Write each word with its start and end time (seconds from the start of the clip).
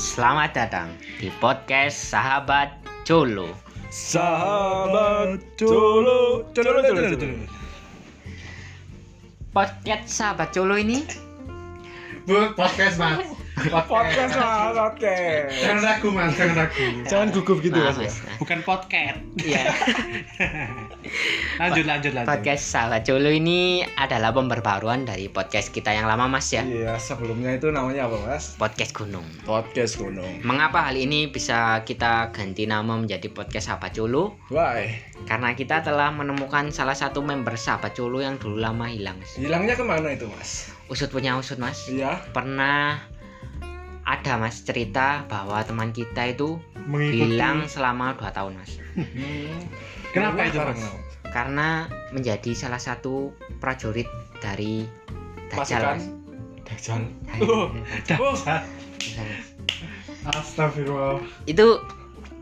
Selamat 0.00 0.56
datang 0.56 0.96
di 1.20 1.28
podcast 1.44 1.92
Sahabat 1.92 2.72
Colo. 3.04 3.52
Sahabat 3.92 5.44
Colo, 5.60 6.48
Colo, 6.56 6.80
Colo, 6.80 6.80
Colo. 7.20 7.44
Podcast 9.52 10.08
Sahabat 10.08 10.56
Colo 10.56 10.80
ini 10.80 11.04
Bu, 12.24 12.48
podcast 12.56 12.96
mas 12.96 13.28
Podcast 13.68 14.32
mas, 14.40 14.72
podcast. 14.72 15.52
Jangan 15.60 15.82
ragu 15.84 16.08
mas, 16.08 16.32
jangan 16.32 16.56
ragu 16.64 16.84
Jangan 17.04 17.28
gugup 17.28 17.58
gitu 17.60 17.76
Maaf, 17.76 18.00
mas. 18.00 18.08
Mas. 18.08 18.16
ya. 18.16 18.32
Bukan 18.40 18.58
podcast 18.64 19.18
Iya, 19.36 19.62
Lanjut, 21.60 21.84
lanjut, 21.84 22.12
lanjut 22.16 22.28
podcast 22.32 22.62
Sahabat 22.64 23.04
Colo 23.04 23.28
ini 23.28 23.84
adalah 24.00 24.32
pemberbaruan 24.32 25.04
dari 25.04 25.28
podcast 25.28 25.76
kita 25.76 25.92
yang 25.92 26.08
lama 26.08 26.24
Mas 26.24 26.48
ya. 26.48 26.64
Iya, 26.64 26.96
sebelumnya 26.96 27.52
itu 27.52 27.68
namanya 27.68 28.08
apa 28.08 28.16
mas? 28.24 28.56
Podcast 28.56 28.96
Gunung. 28.96 29.28
Podcast 29.44 30.00
Gunung. 30.00 30.40
Mengapa 30.40 30.88
hal 30.88 30.96
ini 30.96 31.28
bisa 31.28 31.84
kita 31.84 32.32
ganti 32.32 32.64
nama 32.64 32.96
menjadi 32.96 33.28
podcast 33.28 33.68
Sahabat 33.68 33.92
Colo? 33.92 34.40
Why? 34.48 34.88
Karena 35.28 35.52
kita 35.52 35.84
telah 35.84 36.08
menemukan 36.08 36.72
salah 36.72 36.96
satu 36.96 37.20
member 37.20 37.60
Sahabat 37.60 37.92
Colo 37.92 38.24
yang 38.24 38.40
dulu 38.40 38.56
lama 38.56 38.88
hilang. 38.88 39.20
Hilangnya 39.36 39.76
ke 39.76 39.84
mana 39.84 40.16
itu 40.16 40.24
mas? 40.32 40.72
Usut 40.90 41.06
punya 41.12 41.38
usut 41.38 41.60
Mas. 41.62 41.86
Iya. 41.86 42.18
Pernah 42.34 42.98
ada 44.10 44.34
Mas 44.42 44.66
cerita 44.66 45.22
bahwa 45.30 45.62
teman 45.62 45.94
kita 45.94 46.34
itu 46.34 46.58
Mengikuti 46.90 47.38
hilang 47.38 47.70
selama 47.70 48.18
2 48.18 48.26
tahun 48.34 48.52
Mas. 48.58 48.82
Hmm. 48.98 49.62
Kenapa 50.10 50.50
itu, 50.50 50.58
Mas? 50.58 50.82
Karena 50.82 50.90
Karena 51.30 51.68
menjadi 52.10 52.50
salah 52.58 52.82
satu 52.82 53.30
prajurit 53.62 54.10
dari 54.42 54.82
Dajjal 55.54 55.82
Mas. 55.94 56.04
Dajjal. 56.66 57.02
Oh, 57.46 57.70
Oh, 58.18 58.34
Astagfirullah 60.20 61.22
Itu 61.48 61.80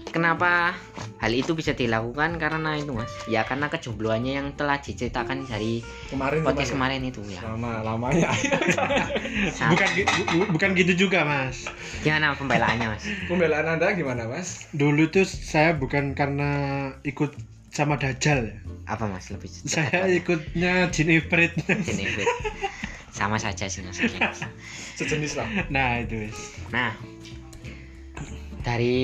kenapa 0.09 0.75
hal 1.19 1.33
itu 1.33 1.53
bisa 1.53 1.73
dilakukan 1.73 2.39
karena 2.39 2.75
itu 2.75 2.91
Mas. 2.91 3.11
Ya 3.27 3.43
karena 3.43 3.67
kejombloannya 3.67 4.33
yang 4.39 4.49
telah 4.55 4.79
diceritakan 4.79 5.45
dari 5.45 5.83
kemarin 6.09 6.41
podcast 6.43 6.73
kemarin. 6.73 7.03
kemarin 7.03 7.11
itu 7.11 7.21
ya. 7.29 7.41
Lama 7.45 7.73
lamanya. 7.83 8.29
Bukan, 9.71 9.89
gi- 9.95 10.07
bu- 10.31 10.51
bukan 10.51 10.71
gitu 10.75 11.07
juga 11.07 11.23
mas 11.23 11.67
Gimana 12.03 12.35
pembelaannya 12.35 12.91
Mas? 12.91 13.05
Pembelaan 13.31 13.67
anda 13.69 13.93
gimana 13.93 14.27
mas? 14.27 14.67
Dulu 14.73 15.09
tuh 15.09 15.25
saya 15.25 15.75
bukan 15.75 16.15
karena 16.15 16.51
ikut 17.03 17.35
sama 17.71 17.95
Dajjal 17.97 18.51
ya 18.51 18.57
Apa 18.87 19.07
Mas 19.07 19.31
lebih 19.31 19.47
Saya 19.51 20.09
ikutnya 20.11 20.89
Jin 20.91 21.13
Ifrit 21.13 21.55
Jennifer. 21.85 22.27
Sama 23.11 23.39
saja 23.39 23.67
sih 23.67 23.83
Mas. 23.83 23.99
Sejenis 24.99 25.39
lah. 25.39 25.47
Nah 25.71 26.03
itu 26.03 26.27
wis. 26.27 26.39
Nah, 26.71 26.95
dari 28.63 28.99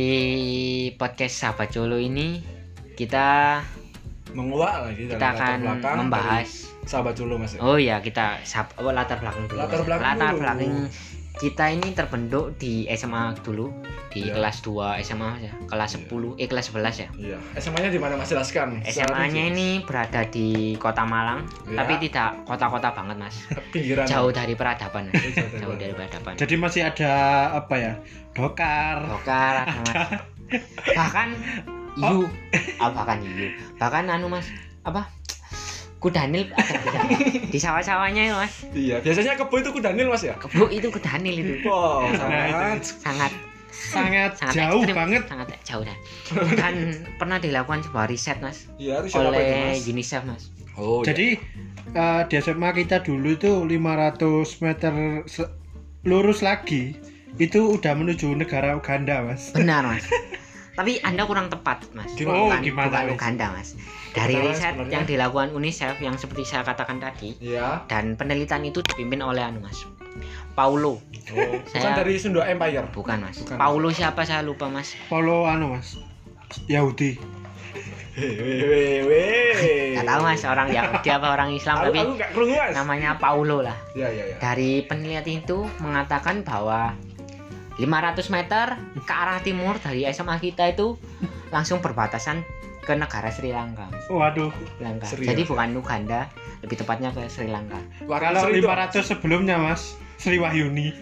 podcast 0.98 1.34
Sahabat 1.38 1.70
Colo 1.70 1.98
ini 1.98 2.42
kita 2.94 3.60
Menguak 4.34 4.90
lagi 4.90 5.06
kita 5.06 5.26
akan 5.30 5.58
belakang 5.62 5.96
membahas 6.06 6.48
sahabat 6.84 7.14
dulu 7.16 7.40
mas. 7.40 7.56
oh 7.62 7.78
ya 7.80 8.02
kita 8.04 8.42
sab, 8.44 8.68
oh, 8.76 8.92
latar 8.92 9.16
belakang 9.22 9.46
dulu. 9.48 9.58
Latar 9.62 9.80
belakang 9.86 10.04
latar 10.04 10.30
dulu. 10.34 10.40
belakang 10.42 10.72
kita 11.34 11.66
ini 11.66 11.90
terbentuk 11.92 12.54
di 12.54 12.86
SMA 12.94 13.34
dulu 13.42 13.74
di 14.08 14.30
Iya. 14.30 14.38
kelas 14.38 14.62
2 14.62 15.02
SMA 15.02 15.30
ya, 15.42 15.52
kelas 15.66 15.90
Iya. 15.90 16.06
10 16.06 16.38
eh 16.38 16.46
kelas 16.46 16.70
11 16.70 16.94
ya. 16.96 17.08
Iya. 17.18 17.38
SMA-nya 17.58 17.90
di 17.90 17.98
mana 17.98 18.14
mas 18.14 18.30
jelaskan? 18.30 18.78
SMA-nya 18.86 19.50
ini 19.50 19.82
berada 19.82 20.22
di 20.24 20.78
Kota 20.78 21.02
Malang, 21.02 21.42
Iya. 21.66 21.82
tapi 21.82 21.98
tidak 21.98 22.46
kota-kota 22.46 22.94
banget, 22.94 23.16
Mas. 23.18 23.34
pinggiran. 23.74 24.06
Jauh 24.06 24.30
dari 24.30 24.54
peradaban. 24.54 25.10
Oh, 25.10 25.18
jauh 25.18 25.34
dari 25.34 25.58
Jauh 25.58 25.74
dari 25.74 25.92
peradaban. 25.92 26.32
Jadi 26.38 26.54
masih 26.54 26.82
ada 26.86 27.12
apa 27.58 27.74
ya 27.74 27.92
Dokar 28.30 29.02
Bokar, 29.02 29.66
Mas. 29.66 29.90
Bahkan 30.94 31.28
Yu, 31.94 32.26
ah, 32.78 32.90
bahkan 32.90 33.18
Yu. 33.18 33.50
Bahkan 33.74 34.06
anu 34.06 34.30
Mas, 34.30 34.46
apa? 34.82 35.10
Kudanil 36.04 36.52
di, 36.52 37.16
di 37.56 37.58
sawah-sawahnya 37.58 38.22
ya, 38.28 38.34
Mas. 38.36 38.54
Iya. 38.76 39.00
Biasanya 39.00 39.40
kebo 39.40 39.56
itu 39.56 39.72
kudanil 39.72 40.12
mas 40.12 40.20
ya? 40.20 40.36
Kebo 40.36 40.68
itu 40.68 40.92
kudanil 40.92 41.32
itu. 41.40 41.64
Wow, 41.64 42.12
Nah, 42.12 42.76
sangat. 42.76 42.80
Sangat 42.92 43.32
sangat, 43.74 44.30
sangat 44.38 44.54
jauh 44.54 44.82
ekstrim, 44.86 44.96
banget 44.96 45.22
Sangat 45.26 45.48
jauh 45.66 45.82
dah. 45.82 45.98
Dan 46.56 46.74
pernah 47.18 47.38
dilakukan 47.42 47.82
sebuah 47.82 48.06
riset, 48.06 48.38
Mas, 48.38 48.70
Iya, 48.78 49.02
itu 49.02 49.16
siapa 49.16 49.28
itu 49.28 49.30
oleh 49.34 49.44
mas? 49.74 49.82
UNICEF, 49.88 50.22
Mas. 50.24 50.42
Oh, 50.78 51.02
Jadi 51.02 51.38
eh, 51.94 52.22
di 52.28 52.34
SMA 52.38 52.70
kita 52.74 53.02
dulu 53.02 53.34
itu 53.34 53.50
500 53.66 54.64
meter 54.64 54.92
lurus 56.04 56.40
lagi 56.44 56.94
itu 57.34 57.60
udah 57.74 57.92
menuju 57.98 58.30
negara 58.36 58.78
Uganda 58.78 59.24
mas. 59.26 59.50
Benar, 59.50 59.82
Mas. 59.88 60.06
Tapi 60.74 60.98
Anda 61.00 61.22
kurang 61.22 61.46
tepat, 61.48 61.86
Mas. 61.94 62.10
Gimana? 62.12 62.34
Oh, 62.34 62.50
bukan, 62.50 62.60
gimana, 62.60 62.86
bukan 62.90 63.02
Mas? 63.06 63.14
Uganda, 63.14 63.46
Mas. 63.54 63.68
Dari 64.10 64.34
riset 64.36 64.74
sebenarnya? 64.74 64.90
yang 64.90 65.04
dilakukan 65.06 65.48
UNICEF 65.50 65.94
yang 65.98 66.14
seperti 66.18 66.42
saya 66.42 66.62
katakan 66.62 66.98
tadi 66.98 67.34
Iya. 67.38 67.86
dan 67.86 68.14
penelitian 68.14 68.62
itu 68.64 68.82
dipimpin 68.82 69.22
oleh 69.22 69.42
anu, 69.42 69.62
Mas. 69.62 69.86
Paulo. 70.54 70.98
Oh, 70.98 71.50
bukan 71.58 71.66
Saya- 71.66 71.98
dari 71.98 72.14
Sunda 72.14 72.42
Empire. 72.44 72.86
Bukan, 72.90 73.18
Mas. 73.22 73.38
Bukan. 73.38 73.58
Paulo 73.58 73.90
siapa 73.90 74.22
saya 74.22 74.42
lupa, 74.42 74.66
Mas. 74.66 74.94
Polo 75.06 75.46
anu 75.46 75.74
mas 75.74 75.98
Yahudi. 76.66 77.18
Gak 78.14 80.06
tahu, 80.06 80.20
Mas, 80.22 80.42
orang 80.46 80.70
Yahudi 80.70 81.08
apa 81.10 81.26
orang 81.34 81.50
Islam 81.50 81.82
Aku, 81.82 81.84
tapi 81.90 81.98
aku 82.22 82.40
namanya 82.70 83.18
Paulo 83.18 83.58
lah. 83.58 83.74
Iya 83.94 84.06
iya 84.06 84.24
iya. 84.30 84.36
Dari 84.38 84.86
penelitian 84.86 85.42
itu 85.42 85.66
mengatakan 85.82 86.46
bahwa 86.46 86.94
500 87.74 88.30
meter 88.30 88.66
ke 89.02 89.12
arah 89.14 89.42
timur 89.42 89.74
dari 89.82 90.06
SMA 90.10 90.38
kita 90.38 90.70
itu 90.70 90.94
langsung 91.50 91.82
berbatasan 91.82 92.46
ke 92.84 92.92
negara 92.94 93.32
Sri 93.32 93.50
Lanka. 93.50 93.88
Waduh. 94.12 94.52
Sri 94.52 94.82
Lanka. 94.84 95.04
Serius, 95.08 95.28
Jadi 95.32 95.42
bukan 95.48 95.72
Uganda, 95.74 96.28
lebih 96.60 96.76
tepatnya 96.78 97.10
ke 97.10 97.26
Sri 97.32 97.48
Lanka. 97.48 97.80
Kalau 98.04 98.40
Sri 98.44 98.60
itu, 98.60 98.68
500 98.68 99.02
sebelumnya 99.02 99.56
mas 99.56 99.96
Sri 100.20 100.36
Wahyuni. 100.38 100.92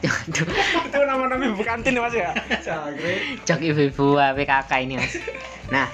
Itu 0.00 0.98
nama-nama 1.04 1.44
ibu 1.44 1.60
kantin 1.60 2.00
mas 2.00 2.16
ya. 2.16 2.32
Jok 3.44 3.60
ibu-ibu 3.60 4.16
PKK 4.16 4.70
ini 4.88 4.94
mas. 4.96 5.20
Nah, 5.68 5.90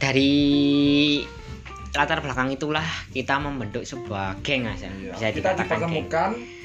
dari 0.00 0.32
latar 1.94 2.18
belakang 2.24 2.50
itulah 2.50 2.82
kita 3.14 3.38
membentuk 3.38 3.84
sebuah 3.84 4.40
geng 4.40 4.64
mas 4.64 4.80
ya. 4.80 4.90
Iya. 4.90 5.12
Bisa 5.12 5.26
Kita 5.30 5.52
dikatakan 5.52 5.78
geng. 5.90 6.08
dipertemukan 6.08 6.30
di 6.34 6.63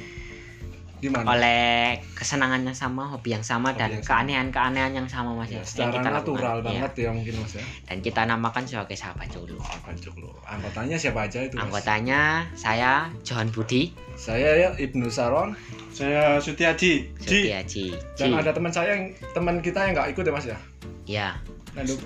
mana? 1.07 1.23
oleh 1.31 2.03
kesenangan 2.11 2.67
yang 2.67 2.75
sama, 2.75 3.07
hobi 3.07 3.31
yang 3.31 3.45
sama 3.47 3.71
Hobi 3.71 3.79
dan 3.79 3.91
keanehan-keanehan 4.03 4.91
yang 4.91 5.07
sama 5.07 5.31
mas 5.31 5.47
ya. 5.47 5.55
Ya, 5.55 5.63
yang 5.63 5.65
secara 5.65 5.91
kita 5.95 6.09
natural 6.11 6.19
lakukan. 6.19 6.43
Iya. 6.43 6.67
banget 6.67 6.91
ya 6.99 7.09
mungkin 7.15 7.33
mas 7.39 7.53
ya. 7.55 7.63
Dan 7.87 7.97
kita 8.03 8.21
namakan 8.27 8.63
sebagai 8.67 8.97
sahabat 8.99 9.27
Colo. 9.31 9.55
Apa 9.63 9.89
lo? 10.19 10.29
Anggotanya 10.43 10.97
siapa 10.99 11.19
aja 11.31 11.39
itu? 11.47 11.55
Mas? 11.55 11.63
Anggotanya 11.71 12.21
saya 12.59 13.07
John 13.23 13.47
Budi, 13.55 13.95
Saya 14.19 14.51
ya 14.51 14.69
Ibnu 14.75 15.07
Saron 15.07 15.55
Saya 15.95 16.43
Sutiaji. 16.43 17.16
Ji. 17.23 17.39
Sutiaji. 17.47 17.85
dan 18.19 18.35
ada 18.35 18.51
teman 18.51 18.73
saya 18.75 18.99
yang 18.99 19.16
teman 19.31 19.63
kita 19.63 19.79
yang 19.87 19.95
nggak 19.95 20.11
ikut 20.11 20.27
ya 20.27 20.33
mas 20.35 20.47
ya. 20.51 20.57
Ya, 21.09 21.29
Lalu, 21.41 21.59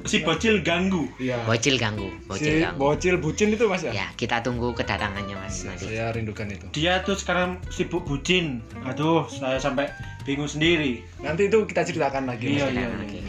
Si 0.06 0.22
bocil 0.22 0.60
ganggu. 0.62 1.08
Iya. 1.18 1.40
bocil 1.48 1.80
ganggu, 1.80 2.12
bocil 2.28 2.60
si 2.60 2.62
ganggu. 2.62 2.78
bocil 2.78 3.16
bucin 3.18 3.48
itu 3.56 3.66
mas 3.66 3.82
ya. 3.82 3.92
Ya, 3.96 4.08
kita 4.20 4.44
tunggu 4.44 4.76
kedatangannya 4.76 5.34
mas 5.40 5.64
Iya, 5.64 5.68
nanti. 5.72 5.86
Saya 5.90 6.06
rindukan 6.14 6.48
itu. 6.52 6.66
Dia 6.76 7.02
tuh 7.02 7.16
sekarang 7.16 7.58
sibuk 7.72 8.04
bucin. 8.04 8.62
Aduh, 8.86 9.26
saya 9.32 9.58
sampai 9.58 9.90
bingung 10.28 10.52
sendiri. 10.52 11.02
Nanti 11.24 11.48
itu 11.48 11.64
kita 11.66 11.88
ceritakan 11.88 12.28
lagi. 12.28 12.60
Iya, 12.60 12.70
iya. 12.70 12.88
Oke. 12.92 13.20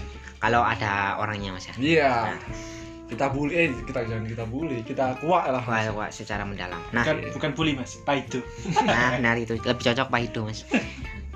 Kalau 0.42 0.60
ada 0.60 1.16
orangnya 1.22 1.54
mas 1.54 1.70
ya. 1.70 1.74
Iya. 1.80 2.12
Nah. 2.36 2.72
Kita 3.04 3.28
bully, 3.30 3.52
eh 3.52 3.68
kita 3.84 4.00
jangan 4.08 4.24
kita 4.26 4.44
bully, 4.48 4.80
kita 4.80 5.20
kuat 5.20 5.52
lah. 5.52 5.60
Wah, 5.68 5.80
wah, 5.92 6.08
secara 6.08 6.40
mendalam. 6.42 6.80
Nah, 6.90 7.04
Bukan 7.04 7.16
bukan 7.36 7.50
bully 7.52 7.72
mas, 7.76 8.00
paido. 8.02 8.40
nah, 8.88 9.20
benar 9.20 9.36
itu 9.36 9.54
lebih 9.60 9.84
cocok 9.84 10.08
Pak 10.08 10.20
Hidu 10.24 10.40
mas. 10.48 10.64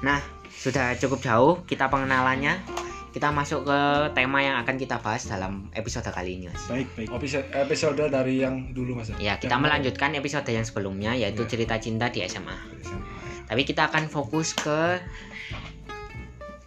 Nah, 0.00 0.18
sudah 0.48 0.96
cukup 0.96 1.20
jauh 1.22 1.54
kita 1.68 1.86
pengenalannya. 1.92 2.56
Kita 3.18 3.34
masuk 3.34 3.66
ke 3.66 3.78
tema 4.14 4.38
yang 4.38 4.62
akan 4.62 4.78
kita 4.78 5.02
bahas 5.02 5.26
dalam 5.26 5.66
episode 5.74 6.06
kali 6.06 6.38
ini 6.38 6.46
mas. 6.54 6.70
Baik 6.70 6.86
baik. 6.94 7.08
Episode, 7.18 7.46
episode 7.50 7.98
dari 8.14 8.46
yang 8.46 8.70
dulu 8.70 8.94
mas 8.94 9.10
Ya, 9.18 9.42
kita 9.42 9.58
Yang- 9.58 9.66
melanjutkan 9.66 10.14
episode 10.14 10.46
yang 10.46 10.62
sebelumnya 10.62 11.18
yaitu 11.18 11.42
Ya. 11.42 11.50
cerita 11.50 11.74
cinta 11.82 12.14
di 12.14 12.22
SMA. 12.22 12.54
Tapi 13.50 13.66
kita 13.66 13.90
akan 13.90 14.06
fokus 14.06 14.54
ke 14.54 15.02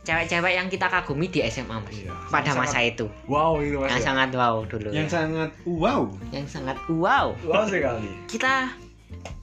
cewek-cewek 0.03 0.59
yang 0.59 0.67
kita 0.67 0.91
kagumi 0.91 1.31
di 1.31 1.39
SMA 1.47 1.71
mas. 1.79 1.95
Iya. 1.95 2.11
Pada 2.27 2.51
masa 2.51 2.83
itu, 2.83 3.07
Wow 3.31 3.63
itu 3.63 3.79
mas. 3.79 3.95
yang 3.95 4.03
ya. 4.03 4.07
sangat 4.11 4.29
wow 4.35 4.55
dulu. 4.67 4.89
Yang 4.91 5.07
ya. 5.07 5.13
sangat 5.23 5.51
wow. 5.63 6.01
yang 6.35 6.47
sangat 6.51 6.77
wow. 6.91 7.31
Wow 7.47 7.63
sekali. 7.63 8.11
Kita 8.27 8.75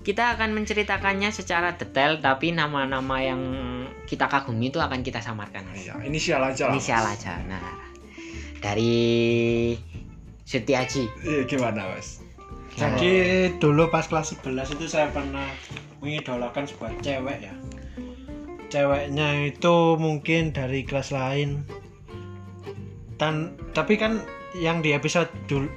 kita 0.02 0.38
akan 0.38 0.56
menceritakannya 0.56 1.28
secara 1.28 1.76
detail 1.76 2.16
tapi 2.22 2.54
nama-nama 2.54 3.20
yang 3.20 3.40
kita 4.08 4.24
kagumi 4.24 4.72
itu 4.72 4.80
akan 4.80 5.04
kita 5.04 5.20
samarkan. 5.20 5.68
Iya, 5.76 6.00
inisial 6.08 6.40
aja 6.40 6.72
lah. 6.72 6.74
Inisial 6.74 7.04
aja. 7.04 7.36
Nah, 7.44 7.60
dari 8.64 8.96
Sutiaji. 10.48 11.04
Iya 11.28 11.44
gimana 11.44 11.92
mas? 11.92 12.24
Jadi 12.78 13.12
dulu 13.58 13.90
pas 13.92 14.06
kelas 14.06 14.32
11 14.38 14.80
itu 14.80 14.86
saya 14.88 15.10
pernah 15.12 15.44
mengidolakan 16.00 16.64
sebuah 16.64 16.94
cewek 17.02 17.38
ya. 17.42 17.54
ceweknya 18.68 19.48
itu 19.48 19.96
mungkin 19.96 20.52
dari 20.52 20.84
kelas 20.84 21.08
lain 21.08 21.64
dan 23.16 23.56
tapi 23.72 23.96
kan 23.96 24.20
yang 24.54 24.80
di 24.80 24.90
episode 24.90 25.28
dulu 25.44 25.68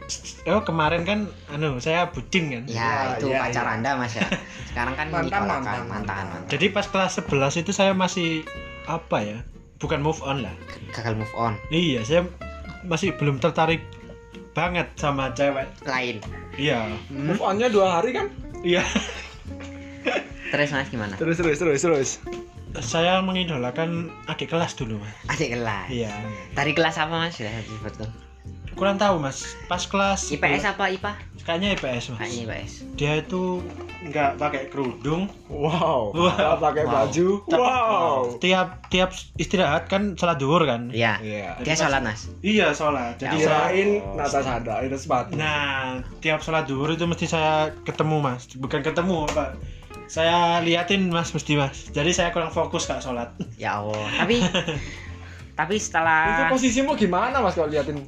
oh 0.47 0.61
kemarin 0.61 1.03
kan 1.03 1.19
anu 1.49 1.75
saya 1.77 2.07
bucin 2.07 2.47
kan 2.49 2.63
Ya, 2.65 2.71
Ya, 2.71 2.89
itu 3.13 3.27
ya, 3.27 3.39
pacar 3.41 3.65
ya. 3.65 3.71
Anda 3.75 3.91
Mas 3.95 4.15
ya. 4.15 4.23
Sekarang 4.71 4.95
kan 4.95 5.07
Mantan, 5.07 5.43
mantan, 5.43 5.59
mantan. 5.59 5.83
mantan, 5.85 6.25
mantan. 6.31 6.49
jadi 6.49 6.65
pas 6.69 6.85
kelas 6.85 7.19
11 7.19 7.61
itu 7.61 7.71
saya 7.71 7.91
masih 7.91 8.47
apa 8.85 9.17
ya 9.19 9.39
bukan 9.77 9.99
move 9.99 10.21
on 10.21 10.41
lah 10.41 10.55
Gagal 10.89 11.15
move 11.15 11.33
on. 11.33 11.59
iya 11.67 11.99
saya 12.01 12.23
masih 12.81 13.11
belum 13.13 13.37
tertarik 13.37 13.83
banget 14.51 14.87
sama 14.95 15.31
cewek 15.31 15.67
Lain. 15.83 16.23
iya 16.55 16.87
Hmm? 17.07 17.27
Move 17.27 17.41
on-nya 17.41 17.67
dua 17.67 17.99
hari 17.99 18.11
kan? 18.13 18.31
iya 18.61 18.83
Terus 20.47 20.69
Mas 20.69 20.87
gimana? 20.87 21.15
Terus 21.15 21.37
terus 21.37 21.57
terus 21.57 21.79
terus. 21.79 22.09
saya 22.73 23.19
mengidolakan 23.19 24.07
adik 24.25 24.47
kelas 24.47 24.73
dulu 24.73 24.95
mas 24.95 25.11
Adik 25.29 25.51
kelas. 25.51 25.87
iya 25.87 26.11
Dari 26.51 26.71
kelas 26.71 26.95
apa 26.97 27.11
Mas? 27.17 27.35
Sudah 27.35 27.51
disebutkan. 27.57 28.07
Kurang 28.73 28.95
tahu 28.95 29.17
mas 29.17 29.55
pas 29.65 29.81
kelas 29.81 30.31
IPS 30.31 30.63
apa 30.65 30.89
IPA? 30.89 31.11
kayaknya 31.41 31.69
IPS 31.73 32.03
mas 32.09 32.19
Kayaknya 32.19 32.41
IPS. 32.41 32.71
dia 32.93 33.13
itu 33.17 33.59
nggak 34.01 34.31
pakai 34.35 34.63
kerudung 34.67 35.29
Wow. 35.45 36.09
Nggak 36.11 36.57
pakai 36.59 36.83
Wow. 36.83 36.93
baju. 36.95 37.27
Wow. 37.47 38.17
tiap 38.37 38.67
tiap 38.87 39.09
istirahat 39.35 39.85
kan 39.85 40.15
sholat 40.15 40.37
duhur 40.37 40.63
kan 40.63 40.89
Iya. 40.89 41.19
Iya. 41.19 41.59
Dia 41.59 41.75
sholat 41.75 42.01
Mas. 42.01 42.31
iya 42.39 42.71
sholat 42.71 43.15
jadi 43.15 43.35
Ya 43.35 43.41
saya 43.41 43.59
Kirain 43.69 43.89
nata 44.15 44.39
sada, 44.39 44.75
itu 44.79 44.97
sepatu. 44.97 45.35
nah 45.35 45.99
tiap 46.17 46.39
sholat 46.39 46.65
duhur 46.65 46.89
itu 46.89 47.03
mesti 47.03 47.25
saya 47.25 47.53
ketemu 47.81 48.17
mas 48.19 48.49
bukan 48.53 48.81
ketemu 48.81 49.27
pak 49.27 49.53
saya 50.07 50.59
liatin 50.59 51.07
mas 51.07 51.29
mesti 51.29 51.55
mas 51.55 51.87
jadi 51.89 52.09
saya 52.09 52.29
kurang 52.29 52.49
fokus 52.49 52.83
kak 52.83 52.99
sholat 52.99 53.29
Ya 53.55 53.77
Allah. 53.77 54.07
Tapi 54.17 54.41
tapi 55.53 55.75
Itu 55.75 55.83
setelah 55.83 56.47
posisimu 56.47 56.95
gimana 56.95 57.37
Mas 57.37 57.53
kalau 57.53 57.67
liatin? 57.67 58.01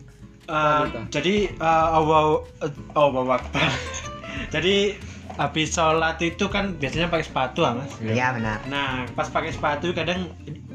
Eh, 0.54 0.80
Wanita. 0.80 1.00
jadi 1.10 1.36
uh, 1.58 1.88
Allah 1.92 2.22
Allah 2.94 3.22
Akbar 3.34 3.72
jadi 4.50 4.94
habis 5.34 5.74
sholat 5.74 6.22
itu 6.22 6.46
kan 6.48 6.78
biasanya 6.78 7.10
pakai 7.10 7.26
sepatu 7.26 7.66
ah, 7.66 7.74
mas 7.74 7.90
Iya 7.98 8.38
benar. 8.38 8.62
nah 8.68 9.10
pas 9.10 9.26
pakai 9.26 9.50
sepatu 9.50 9.90
kadang 9.92 10.30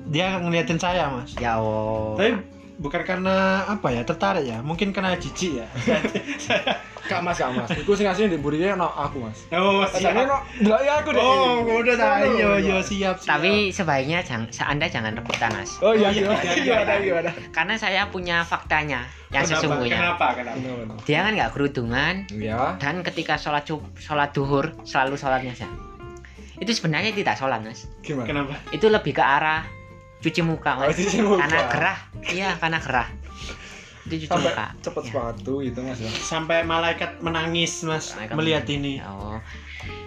dia 0.06 0.34
ngeliatin 0.36 0.76
saya 0.76 1.06
mas 1.08 1.30
Ya 1.36 1.56
Allah. 1.56 2.18
tapi 2.18 2.30
bukan 2.76 3.02
karena 3.04 3.36
apa 3.66 3.90
ya 3.90 4.02
tertarik 4.02 4.44
ya 4.44 4.58
mungkin 4.60 4.90
karena 4.90 5.14
jijik 5.14 5.62
ya 5.62 5.66
Kak 7.08 7.20
Mas, 7.20 7.36
Kak 7.36 7.50
Mas. 7.50 7.68
Iku 7.72 7.92
sing 7.92 8.04
asline 8.04 8.28
di 8.28 8.36
burine 8.36 8.72
no 8.72 8.86
aku 8.86 9.18
Mas. 9.20 9.48
oh 9.50 9.80
Asline 9.80 10.22
no 10.22 10.36
delok 10.58 10.80
ya 10.80 10.92
aku 10.98 11.08
deh. 11.10 11.18
oh 11.18 11.64
udah 11.64 11.90
Iya, 11.90 12.04
tahu 12.20 12.32
yo 12.34 12.50
iya. 12.54 12.54
yo 12.60 12.76
siap 12.78 13.16
siap 13.16 13.28
Tapi 13.30 13.50
sebaiknya 13.70 14.20
jangan 14.20 14.46
Anda 14.68 14.86
jangan 14.86 15.12
rebutan 15.14 15.50
Mas. 15.50 15.70
Oh 15.78 15.90
iya 15.90 16.08
iya, 16.08 16.28
gimana? 16.28 16.42
iya, 16.44 16.54
Gimana 16.54 16.92
iya. 16.92 17.00
gimana? 17.02 17.30
Karena 17.50 17.74
saya 17.74 18.02
punya 18.06 18.36
faktanya 18.42 19.00
yang 19.28 19.42
Kenapa? 19.42 19.56
sesungguhnya. 19.58 19.98
kenapa 19.98 20.26
kenapa? 20.34 20.94
Dia 21.02 21.18
kan 21.22 21.32
nggak 21.34 21.50
kerudungan 21.50 22.14
Iya. 22.30 22.76
dan 22.76 23.00
ketika 23.02 23.34
sholat 23.34 23.64
sholat 23.96 24.30
duhur 24.30 24.76
selalu 24.82 25.16
sholatnya 25.16 25.52
saja. 25.54 25.68
Itu 26.56 26.70
sebenarnya 26.70 27.10
tidak 27.12 27.34
sholat 27.34 27.60
mas. 27.60 27.88
Gimana? 28.00 28.26
kenapa 28.26 28.52
Itu 28.68 28.88
lebih 28.88 29.12
ke 29.12 29.22
arah 29.22 29.64
cuci 30.18 30.42
muka 30.42 30.74
Oh, 30.74 30.84
mas. 30.84 30.94
cuci 30.94 31.22
muka. 31.22 31.40
Karena 31.40 31.60
gerah. 31.68 31.98
Iya 32.26 32.50
karena 32.56 32.78
gerah. 32.78 33.08
Itu 34.08 34.14
cuci 34.18 34.26
Sampai 34.26 34.50
muka. 34.50 34.66
cepet 34.80 35.02
Ya. 35.02 35.08
sepatu 35.10 35.52
gitu 35.60 35.78
Mas 35.80 35.98
ya. 35.98 36.10
sampai 36.18 36.58
malaikat 36.62 37.10
menangis 37.18 37.72
mas 37.82 38.12
Malaikat 38.12 38.34
melihat 38.34 38.64
menangis. 38.64 38.80
ini 38.80 38.94
Oh. 39.02 39.36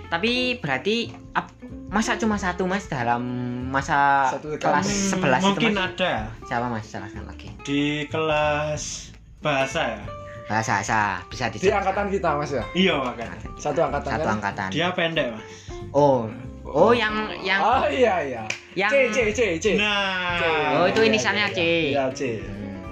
Tapi 0.07 0.31
berarti 0.57 0.95
ap- 1.31 1.55
masa 1.87 2.17
cuma 2.17 2.35
satu 2.35 2.65
mas 2.65 2.83
dalam 2.85 3.21
masa 3.67 4.27
Satu 4.29 4.51
kelas 4.51 5.13
kelas. 5.13 5.39
11 5.39 5.45
mungkin 5.45 5.69
itu 5.69 5.77
mas? 5.77 5.87
ada 5.93 6.13
Siapa 6.43 6.65
mas? 6.67 6.83
Jelaskan 6.83 7.23
lagi. 7.23 7.47
di 7.61 7.83
kelas 8.05 9.13
bahasa 9.39 9.81
ya 9.91 10.03
Bahasa 10.43 10.73
bahasa 10.75 11.01
bisa 11.25 11.47
Di 11.47 11.63
disebut. 11.63 11.71
angkatan 11.73 12.05
kita 12.09 12.29
Mas 12.33 12.51
ya. 12.51 12.63
iya 12.73 12.95
makanya 12.97 13.39
Satu 13.55 13.79
angkatan 13.81 14.09
Satu 14.11 14.25
kan? 14.25 14.35
angkatan. 14.35 14.67
dia 14.69 14.87
pendek 14.89 15.27
mas 15.29 15.45
Oh. 15.91 16.27
Oh 16.63 16.91
yang 16.91 17.11
yang 17.37 17.59
Oh 17.59 17.83
iya 17.85 18.19
iya. 18.21 18.43
yang 18.73 18.87
C 18.89 19.07
C 19.09 19.17
C 19.29 19.39
C. 19.57 19.65
nah 19.75 20.75
Oh, 20.77 20.85
itu 20.85 20.99
Iya, 20.99 21.07
inisialnya 21.07 21.45
iya, 21.45 21.55
C. 21.55 21.59
Iya 21.89 22.05
C. 22.09 22.21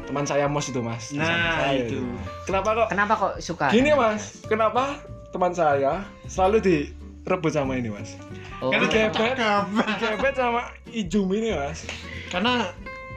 Teman 0.10 0.26
saya 0.26 0.46
Mos 0.46 0.66
itu 0.66 0.82
Mas. 0.82 1.14
Nah 1.14 1.30
saya 1.56 1.86
itu 1.86 2.02
Kenapa 2.44 2.74
kok 2.76 2.88
Kenapa 2.90 3.14
kok 3.16 3.34
suka? 3.38 3.70
Gini 3.70 3.94
Mas, 3.94 4.42
kenapa 4.44 4.98
teman 5.30 5.54
saya 5.54 6.02
selalu 6.26 6.58
direbut 6.60 7.54
sama 7.54 7.78
ini 7.78 7.88
Mas? 7.88 8.18
Oh, 8.58 8.74
Karena 8.74 8.90
Digebet, 8.90 9.38
cakep. 9.38 9.64
digebet 9.96 10.34
sama 10.34 10.62
Ijum 10.90 11.30
ini 11.32 11.54
Mas. 11.54 11.86
karena 12.28 12.70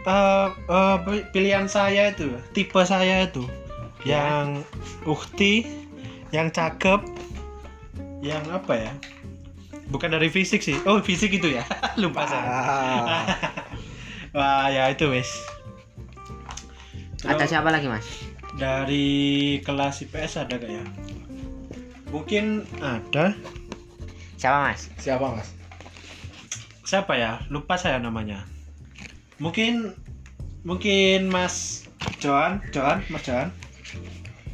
eh, 0.02 0.48
eh, 0.68 0.96
pi- 1.00 1.26
pilihan 1.30 1.64
saya 1.64 2.08
itu 2.08 2.32
tipe 2.52 2.80
saya 2.82 3.24
itu 3.24 3.44
yang 4.02 4.60
ukti 5.02 5.68
yang 6.28 6.48
cakep 6.48 7.00
yang 8.20 8.40
apa 8.48 8.72
ya 8.74 8.92
bukan 9.86 10.08
dari 10.10 10.26
fisik 10.26 10.58
sih 10.58 10.80
oh 10.84 10.98
fisik 10.98 11.28
itu 11.30 11.52
ya 11.52 11.64
lupa 12.00 12.24
saya 12.24 12.48
Ah, 12.48 13.24
wah 14.32 14.66
ya 14.66 14.88
itu 14.88 15.06
wes 15.06 15.28
ada 17.24 17.44
siapa 17.46 17.70
lagi 17.70 17.86
mas? 17.86 18.06
dari 18.52 19.56
kelas 19.64 20.04
IPS 20.04 20.44
ada 20.44 20.60
gak 20.60 20.68
ya 20.68 20.84
mungkin 22.12 22.68
ada 22.78 23.32
Siapa 24.36 24.58
mas? 24.74 24.90
siapa 24.98 25.26
Mas? 25.30 25.48
siapa 26.82 27.14
ya 27.14 27.38
lupa 27.48 27.78
saya 27.78 28.02
namanya 28.02 28.42
mungkin 29.38 29.94
mungkin 30.66 31.30
Mas 31.30 31.86
Johan 32.18 32.58
Johan 32.74 33.06
Mas 33.08 33.22
Johan 33.22 33.48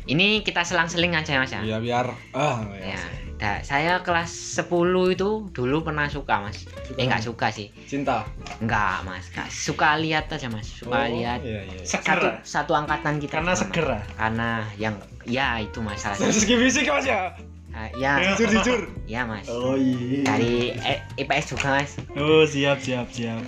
Ini 0.09 0.41
kita 0.41 0.65
selang-seling 0.65 1.13
aja 1.13 1.37
mas 1.37 1.53
ya. 1.53 1.61
Ya 1.61 1.77
biar 1.85 2.09
ah 2.33 2.65
Ya. 2.81 2.97
Dah, 3.39 3.63
saya 3.63 4.03
kelas 4.03 4.59
10 4.59 5.15
itu 5.15 5.47
dulu 5.55 5.87
pernah 5.87 6.11
suka 6.11 6.43
mas. 6.43 6.67
Eh 6.99 7.07
nggak 7.07 7.23
suka 7.23 7.55
sih. 7.55 7.71
Cinta. 7.87 8.27
Nggak 8.59 9.07
mas. 9.07 9.31
Nggak. 9.31 9.49
Suka 9.49 9.95
lihat 9.95 10.27
aja 10.27 10.51
mas. 10.51 10.67
Suka 10.67 11.07
lihat. 11.07 11.39
Iya 11.47 11.63
iya. 11.71 11.81
Satu 11.87 12.27
satu 12.43 12.73
angkatan 12.75 13.23
kita. 13.23 13.39
karena 13.39 13.55
sama, 13.55 13.63
Mas. 13.63 13.63
seger 13.63 13.87
ah. 13.95 14.03
Karena 14.19 14.51
yang 14.75 14.95
ya 15.23 15.63
itu 15.63 15.79
masalah. 15.79 16.19
Segi 16.19 16.59
fisik 16.59 16.91
Mas 16.91 17.07
ya. 17.07 17.31
Ah, 17.71 17.87
ya 17.95 18.35
Jujur 18.35 18.59
jujur. 18.59 18.81
ya 19.07 19.23
mas. 19.23 19.47
Oh 19.47 19.79
iya. 19.79 20.27
Dari 20.27 20.75
eh, 20.75 20.99
IPS 21.15 21.55
juga 21.55 21.79
mas. 21.79 21.95
oh 22.19 22.43
siap 22.43 22.83
siap 22.83 23.07
siap 23.15 23.39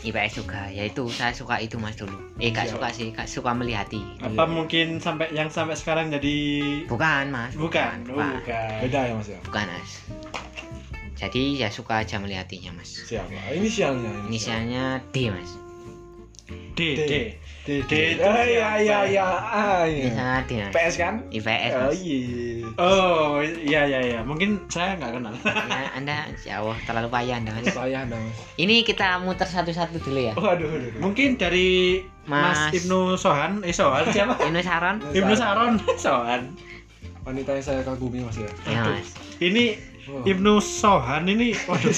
IPS 0.00 0.32
juga. 0.36 0.66
Ya 0.68 0.84
itu 0.84 1.04
saya 1.08 1.30
suka 1.30 1.58
itu 1.58 1.74
mas 1.76 1.94
dulu. 1.94 2.14
Eh 2.38 2.48
nggak 2.48 2.66
Siap. 2.66 2.74
suka 2.78 2.88
sih. 2.90 3.06
Nggak 3.10 3.28
suka 3.28 3.50
melihati. 3.52 4.00
apa 4.18 4.30
Iya. 4.38 4.44
mungkin 4.46 4.86
sampai 4.98 5.26
yang 5.32 5.48
sampai 5.48 5.74
sekarang 5.74 6.08
jadi 6.08 6.36
Bukan 6.86 7.24
mas. 7.28 7.52
bukan 7.54 8.06
oh, 8.06 8.14
Bukan. 8.14 8.32
bukan 8.38 8.78
Beda 8.80 9.00
ya 9.04 9.12
Mas 9.12 9.28
ya. 9.28 9.38
Bukan 9.42 9.66
mas. 9.66 9.90
Jadi 11.18 11.58
ya 11.58 11.68
suka 11.68 12.00
aja 12.00 12.16
melihatinya 12.16 12.70
mas. 12.72 12.94
Siapa? 13.04 13.34
Inisialnya. 13.50 14.10
Inisialnya 14.26 14.84
D 15.10 15.28
mas. 15.28 15.50
D 16.74 16.94
D 16.94 17.00
D 17.04 17.12
D 17.68 17.84
itu 17.84 18.24
Oh 18.24 18.40
iya 18.48 18.80
iya 18.80 18.98
ya? 19.04 19.04
iya. 19.04 19.26
Ah 19.44 19.84
iya. 19.84 20.72
PS 20.72 20.94
kan? 20.96 21.20
IPS 21.28 21.72
Oh 21.76 21.92
iya. 21.92 22.64
oh 22.80 23.44
iya 23.44 23.84
iya 23.84 24.00
iya 24.00 24.20
mungkin 24.24 24.56
saya 24.72 24.96
nggak 24.96 25.20
kenal 25.20 25.36
Ya, 25.44 25.92
anda 25.92 26.16
ya 26.48 26.64
Allah 26.64 26.80
terlalu 26.88 27.08
payah 27.12 27.36
anda 27.36 27.52
mas. 27.52 27.68
Saya 27.68 28.08
Anda 28.08 28.16
Mas. 28.16 28.32
Ini 28.56 28.88
kita 28.88 29.20
muter 29.20 29.44
satu-satu 29.44 30.00
dulu 30.00 30.16
ya. 30.16 30.32
Oh 30.40 30.48
aduh 30.48 30.64
aduh. 30.64 30.80
aduh. 30.80 30.96
mungkin 30.96 31.36
dari 31.36 32.00
Mas, 32.24 32.72
Mas. 32.72 32.80
Ibnu 32.80 33.20
Sohan 33.20 33.60
eh 33.60 33.76
Sohan 33.76 34.08
siapa 34.16 34.40
Ini 34.40 34.64
saran. 34.64 35.04
Ibnu 35.12 35.34
Saron 35.36 35.76
Sohan 36.08 36.56
Wanita 37.28 37.52
yang 37.52 37.64
saya 37.68 37.80
kagumi 37.84 38.24
Mas 38.24 38.40
ya. 38.40 38.48
Ya 38.64 38.80
mas. 38.96 39.12
ini 39.44 39.76
Oh. 40.08 40.24
Ibnu 40.24 40.56
Sohan 40.64 41.28
ini 41.28 41.52
waduh 41.68 41.92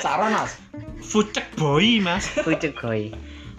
Saran 0.00 0.32
Mas. 0.32 0.56
fucek 1.04 1.44
boy 1.60 2.00
mas 2.00 2.32
Pucuk 2.40 2.72
goy. 2.80 3.12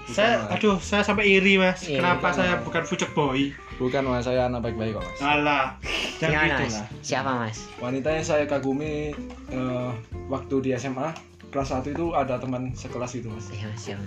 Saya 0.06 0.36
Mas. 0.42 0.52
aduh 0.54 0.78
saya 0.78 1.02
sampai 1.02 1.26
iri 1.30 1.56
mas 1.56 1.80
Iya, 1.82 1.98
kenapa 1.98 2.20
bukan, 2.22 2.34
saya 2.34 2.54
Mas. 2.54 2.64
bukan 2.64 2.84
fucek 2.84 3.10
boy 3.14 3.42
Bukan 3.74 4.04
Mas, 4.06 4.22
saya 4.22 4.46
anak 4.46 4.62
baik-baik 4.62 4.94
kok 4.94 5.04
Mas. 5.04 5.20
alah 5.20 5.66
jangan 6.18 6.44
gitu 6.46 6.62
mas? 6.62 6.74
lah 6.74 6.88
Siapa 7.02 7.32
mas? 7.38 7.58
Wanita 7.78 8.10
yang 8.10 8.26
saya 8.26 8.44
kagumi 8.44 9.16
eh, 9.50 9.90
waktu 10.28 10.56
di 10.60 10.70
SMA 10.74 11.10
kelas 11.50 11.70
1 11.72 11.86
itu 11.88 12.12
ada 12.12 12.36
teman 12.36 12.74
sekelas 12.74 13.14
itu 13.14 13.28
Mas. 13.28 13.48
Iya 13.50 13.66
mas. 13.68 13.80
Siapa? 13.80 14.06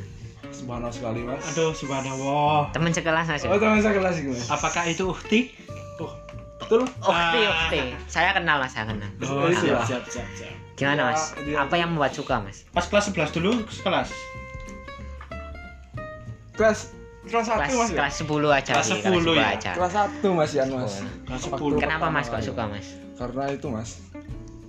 Subhanallah 0.49 0.91
sekali 0.91 1.21
Mas. 1.23 1.43
aduh 1.49 1.73
subhanallah 1.73 2.71
Teman 2.71 2.91
sekelas 2.91 3.27
mas. 3.27 3.41
ya? 3.41 3.49
Oh 3.49 3.57
teman 3.57 3.79
sekelas 3.79 4.15
itu 4.17 4.31
Mas. 4.31 4.47
apakah 4.49 4.85
itu 4.85 5.05
ukti 5.07 5.41
Betul? 6.59 6.83
Ukti 6.99 7.41
Ah. 7.41 7.53
ukti. 7.69 7.81
Saya 8.07 8.33
kenal 8.33 8.59
mas. 8.59 8.71
Saya 8.71 8.85
kenal. 8.87 9.07
oh 9.23 9.47
Itu 9.47 9.65
siap 9.65 9.77
lah. 9.77 9.87
siap 9.87 10.03
siap 10.07 10.27
siap 10.35 10.53
Gimana 10.75 10.99
Ya, 10.99 11.07
mas? 11.09 11.23
dia- 11.39 11.59
Apa 11.59 11.75
yang 11.75 11.89
membuat 11.91 12.13
suka 12.13 12.37
mas? 12.39 12.65
pas 12.69 12.85
kelas 12.85 13.09
11 13.09 13.33
dulu 13.33 13.51
kelas 13.79 14.09
Kelas 16.57 16.79
kelas 17.27 17.43
1 17.45 17.59
Kelas 17.59 17.75
Mas 17.75 17.91
ya? 17.91 17.99
kelas 17.99 18.15
10 18.23 18.49
aja. 18.49 18.73
Kelas 18.73 18.89
10 18.89 19.35
ya? 19.35 19.47
aja. 19.51 19.71
Kelas 19.75 19.93
1 19.93 20.25
Mas 20.31 20.51
ya 20.53 20.65
Mas. 20.65 20.95
kelas 21.25 21.43
10 21.45 21.59
Kenapa 21.77 22.07
pertama 22.07 22.17
mas 22.17 22.27
kok 22.27 22.41
suka 22.41 22.65
mas? 22.67 22.87
Karena 23.15 23.45
itu 23.51 23.67
Mas. 23.67 23.91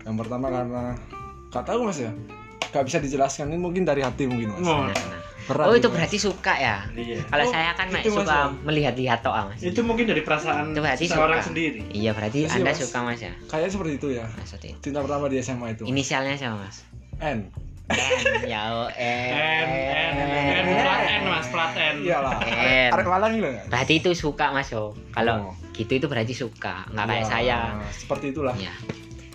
Yang 0.02 0.16
pertama 0.20 0.48
karena 0.48 0.84
Gak 1.48 1.64
tahu 1.64 1.80
Mas 1.84 1.98
ya. 1.98 2.12
gak 2.68 2.84
bisa 2.84 3.00
dijelaskan 3.00 3.48
ini 3.48 3.58
mungkin 3.58 3.84
dari 3.84 4.04
hati 4.04 4.28
mungkin 4.28 4.52
mas 4.52 4.64
Oh. 4.64 4.84
Berat 5.48 5.64
Oh 5.64 5.74
itu 5.74 5.88
Mas. 5.88 5.96
berarti 5.96 6.18
suka 6.20 6.54
ya. 6.54 6.84
iya. 6.92 7.24
Kalau 7.24 7.46
Oh, 7.46 7.50
saya 7.50 7.72
kan 7.72 7.88
Mas, 7.88 8.04
suka 8.04 8.28
ya. 8.28 8.52
melihat-lihat 8.60 9.20
toh 9.22 9.32
mas. 9.32 9.60
Itu 9.62 9.80
mungkin 9.80 10.04
dari 10.04 10.20
perasaan 10.20 10.72
Itu 10.72 10.82
berarti 10.82 11.08
seorang 11.08 11.40
suka. 11.40 11.48
sendiri. 11.48 11.80
Iya 11.90 12.12
berarti 12.12 12.38
Iya 12.42 12.50
sih, 12.50 12.60
anda 12.60 12.72
Mas. 12.74 12.80
suka 12.82 13.00
mas 13.02 13.20
ya. 13.22 13.32
kayaknya 13.48 13.70
seperti 13.72 13.92
itu 13.96 14.08
ya 14.14 14.26
Maksudnya. 14.30 14.76
cinta 14.78 15.00
pertama 15.00 15.26
di 15.28 15.40
SMA 15.40 15.68
itu 15.72 15.84
Inisialnya 15.86 16.36
siapa 16.36 16.58
mas? 16.58 16.84
N 17.18 17.48
N 17.88 18.44
ya 18.46 18.62
oh 18.76 18.90
N, 18.92 19.68
N, 19.68 19.68
N, 19.88 20.14
N. 20.60 20.66
plat 20.78 21.02
N 21.08 21.22
mas, 21.26 21.48
plat 21.48 21.72
N. 21.74 21.96
iyalah 22.02 22.36
N. 22.44 22.92
arek 22.92 23.06
gitu? 23.34 23.50
Berarti 23.66 23.94
itu 23.96 24.10
suka 24.12 24.52
mas 24.52 24.70
oh. 24.72 24.92
Kalau 25.10 25.36
Oh. 25.48 25.54
gitu 25.72 25.96
itu 25.96 26.06
berarti 26.06 26.34
suka, 26.34 26.84
nggak 26.90 27.06
kayak 27.06 27.26
saya. 27.26 27.60
seperti 27.90 28.32
itulah 28.32 28.56
Ya. 28.58 28.74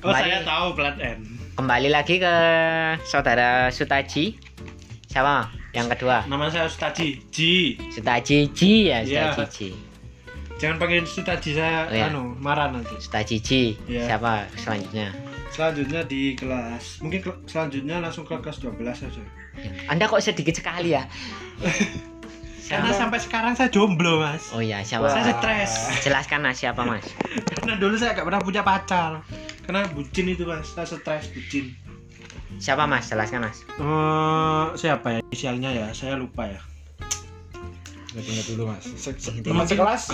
Oh 0.02 0.10
Kembali- 0.10 0.28
saya 0.28 0.38
tahu 0.42 0.66
plat 0.74 0.96
N. 0.98 1.18
Kembali 1.52 1.88
lagi 1.88 2.16
ke 2.16 2.34
saudara 3.02 3.68
Sutaji. 3.68 4.36
Siapa? 5.06 5.48
Yang 5.70 5.96
kedua. 5.96 6.24
Nama 6.26 6.48
saya 6.48 6.64
Ustaji. 6.66 7.20
Ji. 7.28 7.76
Sutaji 7.88 8.48
Ji 8.50 8.88
ya, 8.88 9.00
Iya. 9.00 9.32
Sutaji 9.32 9.44
Ji. 9.48 9.68
Jangan 10.58 10.76
panggil 10.76 11.02
Ustaji 11.02 11.50
saya 11.52 11.86
Oh, 11.86 11.94
iya. 11.94 12.08
anu 12.08 12.34
marah 12.36 12.68
nanti. 12.68 12.92
Sutaji 12.98 13.36
Ji. 13.38 13.62
Iya. 13.86 14.08
Siapa 14.10 14.48
selanjutnya? 14.54 15.12
Selanjutnya 15.52 16.00
di 16.02 16.32
kelas. 16.32 17.04
Mungkin 17.04 17.20
ke- 17.20 17.40
selanjutnya 17.44 18.00
langsung 18.00 18.24
ke 18.24 18.32
kelas 18.34 18.58
12 18.58 18.96
saja. 18.96 19.22
Anda 19.86 20.08
kok 20.08 20.24
sedikit 20.24 20.56
sekali 20.56 20.96
ya? 20.96 21.04
Karena 22.72 22.88
sampai 22.88 23.20
sekarang 23.20 23.52
saya 23.52 23.68
jomblo, 23.68 24.16
Mas. 24.16 24.48
Oh 24.56 24.64
iya, 24.64 24.80
siapa? 24.80 25.04
Saya 25.12 25.36
stres. 25.36 25.72
Jelaskan 26.08 26.40
mas 26.40 26.56
siapa 26.56 26.80
mas? 26.88 27.04
Karena 27.52 27.76
dulu 27.76 28.00
saya 28.00 28.16
gak 28.16 28.24
pernah 28.24 28.40
punya 28.40 28.64
pacar. 28.64 29.20
Karena 29.68 29.84
bucin 29.92 30.32
itu, 30.32 30.48
Mas. 30.48 30.72
Saya 30.72 30.88
stres 30.88 31.28
bucin. 31.36 31.76
Siapa 32.56 32.88
mas? 32.88 33.12
Jelaskan 33.12 33.44
mas. 33.44 33.60
Eh, 33.76 34.64
siapa 34.80 35.06
ya 35.10 35.18
inisialnya 35.20 35.68
ya? 35.68 35.86
Saya 35.92 36.16
lupa 36.16 36.48
ya. 36.48 36.60
ingat 38.12 38.44
dulu 38.44 38.68
mas 38.68 38.84
Se- 38.84 39.16
se- 39.16 39.40
teman 39.40 39.64
sekelas 39.64 40.12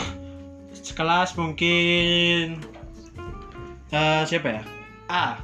Sekelas 0.71 1.35
mungkin 1.35 2.63
eh 3.91 4.23
siapa 4.23 4.49
ya? 4.55 4.63
A. 5.09 5.41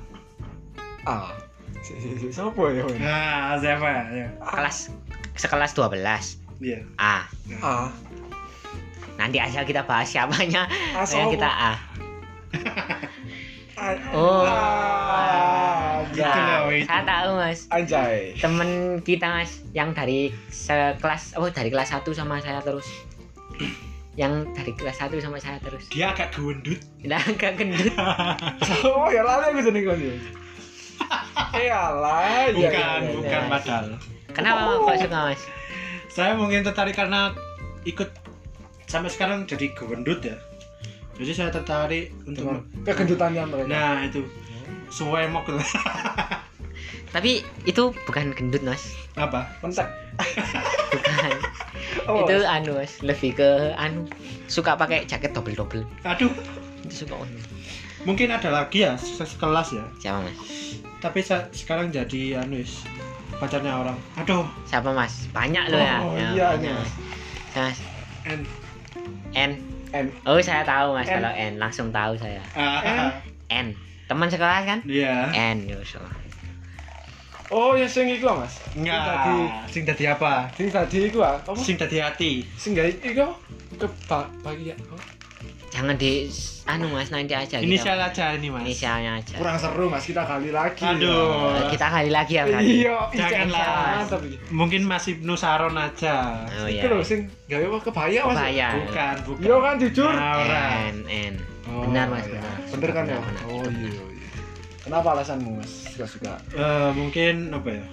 si 1.80 1.96
siapa 2.28 2.62
ya? 2.72 2.84
Nah, 3.00 3.56
siapa 3.56 3.86
ya? 3.88 4.02
Ya. 4.12 4.28
Kelas 4.40 4.92
sekelas 5.36 5.72
12 5.76 6.44
Iya. 6.60 6.80
A. 7.00 7.24
ah 7.64 7.88
Nanti 9.16 9.38
asal 9.40 9.64
kita 9.64 9.86
bahas 9.88 10.10
siapanya, 10.10 10.68
ah 10.92 11.06
yang 11.06 11.30
kita 11.32 11.48
A. 11.48 11.72
Oh. 14.14 14.46
ah, 14.46 15.98
Gitu 16.14 16.22
loh, 16.22 16.70
itu. 16.70 16.86
saya 16.86 17.02
tahu 17.02 17.30
mas. 17.42 17.66
anjay 17.74 18.38
Temen 18.38 19.02
kita 19.02 19.26
mas, 19.42 19.66
yang 19.74 19.90
dari 19.90 20.30
sekelas, 20.52 21.34
oh 21.40 21.50
dari 21.50 21.74
kelas 21.74 21.90
1 21.90 22.06
sama 22.14 22.38
saya 22.38 22.62
terus. 22.62 22.86
Yang 24.14 24.32
dari 24.54 24.72
kelas 24.78 24.96
1 25.02 25.10
sama 25.18 25.38
saya 25.42 25.58
terus. 25.58 25.90
Dia 25.90 26.14
agak 26.14 26.34
gendut. 26.38 26.78
Udah 27.02 27.18
agak 27.18 27.58
gendut. 27.58 27.90
oh 28.86 29.10
ya 29.10 29.22
lali 29.26 29.44
aku 29.50 29.60
jadi 29.70 29.80
kan 29.82 29.98
ya 29.98 30.14
alah 31.90 32.48
ya, 32.48 32.54
Bukan, 32.54 32.70
ya, 32.70 32.86
ya, 33.02 33.10
ya. 33.10 33.14
bukan 33.18 33.42
padahal. 33.50 33.86
Kenapa 34.34 34.60
kok 34.78 34.96
suka 35.02 35.18
mas? 35.30 35.42
Saya 36.10 36.32
mungkin 36.38 36.62
tertarik 36.62 36.94
karena 36.94 37.34
ikut 37.82 38.10
sampai 38.86 39.10
sekarang 39.10 39.46
jadi 39.46 39.74
gendut 39.74 40.22
ya. 40.22 40.38
Jadi 41.14 41.30
saya 41.34 41.50
tertarik 41.54 42.10
untuk 42.26 42.66
kegendutannya 42.82 43.46
mereka 43.46 43.70
Nah, 43.70 44.02
itu. 44.06 44.26
Semua 44.90 45.26
emok. 45.26 45.50
Tapi 47.14 47.46
itu 47.66 47.82
bukan 48.06 48.34
gendut 48.34 48.62
mas. 48.66 48.94
Apa? 49.14 49.46
mentek 49.62 49.86
Bukan. 50.94 51.30
Oh, 52.06 52.24
itu 52.24 52.36
anu 52.42 52.74
lebih 53.02 53.30
ke 53.34 53.50
anu 53.74 54.04
suka 54.46 54.74
pakai 54.74 55.04
jaket 55.04 55.32
double 55.32 55.54
double. 55.54 55.82
Aduh, 56.02 56.30
Itu 56.84 57.04
suka 57.06 57.14
anu. 57.20 57.38
mungkin 58.04 58.28
ada 58.28 58.52
lagi 58.52 58.84
ya 58.84 58.94
se- 58.98 59.24
sekelas 59.24 59.72
ya. 59.72 59.84
Siapa 59.96 60.20
mas? 60.20 60.36
Tapi 61.00 61.20
saya 61.20 61.48
sekarang 61.50 61.88
jadi 61.88 62.40
anu 62.40 62.60
pacarnya 63.36 63.76
orang. 63.76 63.96
Aduh, 64.16 64.44
Siapa 64.64 64.92
mas? 64.92 65.26
Banyak 65.32 65.68
loh 65.68 65.80
ya. 65.80 65.98
Oh, 66.00 66.14
Ya, 66.14 66.30
iya, 66.32 66.48
iya. 66.56 66.74
Mas, 67.54 67.78
N. 68.24 68.40
N. 69.34 69.50
N 69.94 70.06
Oh 70.26 70.38
saya 70.42 70.66
tahu 70.66 70.98
mas 70.98 71.06
N. 71.06 71.14
kalau 71.18 71.32
N 71.32 71.52
langsung 71.58 71.88
tahu 71.90 72.18
saya. 72.18 72.42
Ah, 72.54 73.14
N. 73.48 73.74
Teman 74.04 74.28
sekelas 74.28 74.64
kan? 74.66 74.78
Iya. 74.84 75.32
N 75.32 75.64
Yusuf. 75.64 76.02
Oh 77.48 77.72
ya 77.72 77.84
sing 77.84 78.08
iku 78.08 78.32
mas 78.34 78.54
sing 78.70 78.84
tadi 78.84 79.32
Enggak. 79.34 79.64
Sing 79.68 79.82
tadi 79.84 80.04
apa? 80.06 80.32
sing 80.52 80.68
tadi 80.68 80.98
iku 81.04 81.18
ah 81.20 81.36
apa 81.36 81.56
Sing 81.56 81.76
tadi 81.76 81.96
hati. 81.98 82.32
sing 82.54 82.72
gak 82.72 82.88
iku 83.00 83.28
bagi 84.40 84.70
ya 84.70 84.76
oh, 84.88 85.00
Jangan 85.68 85.98
di 85.98 86.30
anu 86.64 86.86
mas 86.88 87.10
nanti 87.10 87.34
aja. 87.34 87.58
kita- 87.58 87.60
Inisial 87.60 87.98
aja 87.98 88.30
ini, 88.30 88.46
Mas. 88.46 88.62
Inisialnya 88.62 89.18
aja. 89.18 89.34
kurang 89.34 89.58
seru 89.58 89.90
mas 89.90 90.06
kita 90.06 90.22
kali 90.22 90.48
lagi 90.48 90.86
Aduh. 90.86 91.50
Eh, 91.52 91.74
Kita 91.74 91.86
kali 91.90 92.14
lagi 92.14 92.32
ya 92.32 92.46
berarti. 92.46 92.70
iya 92.78 92.96
Janganlah. 93.10 93.66
mantap 93.98 94.22
iki 94.22 94.36
Mungkin 94.48 94.80
Mas 94.82 95.04
Ibnu 95.04 95.34
Saron 95.34 95.74
aja. 95.74 96.46
Oh 96.54 96.70
Iku 96.70 96.86
lho 96.86 96.96
iya. 96.96 97.04
sing 97.04 97.20
gawe 97.44 97.64
apa 97.66 97.78
kebaya 97.82 98.20
mas 98.22 98.38
Bahaya. 98.38 98.68
Bukan, 98.78 99.14
bukan. 99.26 99.42
iya 99.42 99.56
kan 99.58 99.74
jujur 99.76 100.12
Nah. 100.14 100.34
Oh, 101.66 101.82
Benar 101.82 102.06
mas 102.06 102.22
iya. 102.22 102.38
benar. 102.38 102.56
bener 102.70 102.90
kan 102.92 103.04
ya 103.04 103.18
oh 103.44 103.66
iya 103.66 103.90
iya 103.90 104.02
kenapa 104.84 105.08
alasanmu 105.12 105.56
mas 105.56 105.88
suka 105.90 106.06
suka 106.06 106.32
Eh, 106.52 106.90
mungkin 106.92 107.50
apa 107.50 107.68
ya? 107.72 107.84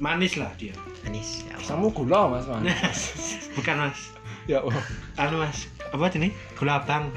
Manis 0.00 0.40
lah 0.40 0.48
dia. 0.56 0.72
Manis. 1.04 1.44
Ya 1.44 1.54
Allah. 1.54 1.68
kamu 1.68 1.86
gula 1.92 2.20
mas 2.30 2.44
mas 2.48 3.00
Bukan, 3.56 3.74
Mas. 3.78 4.00
ya 4.48 4.58
oh 4.58 4.72
Anu, 5.14 5.36
Mas. 5.38 5.68
Apa 5.90 6.08
ini? 6.16 6.32
Gula 6.54 6.80
abang. 6.80 7.12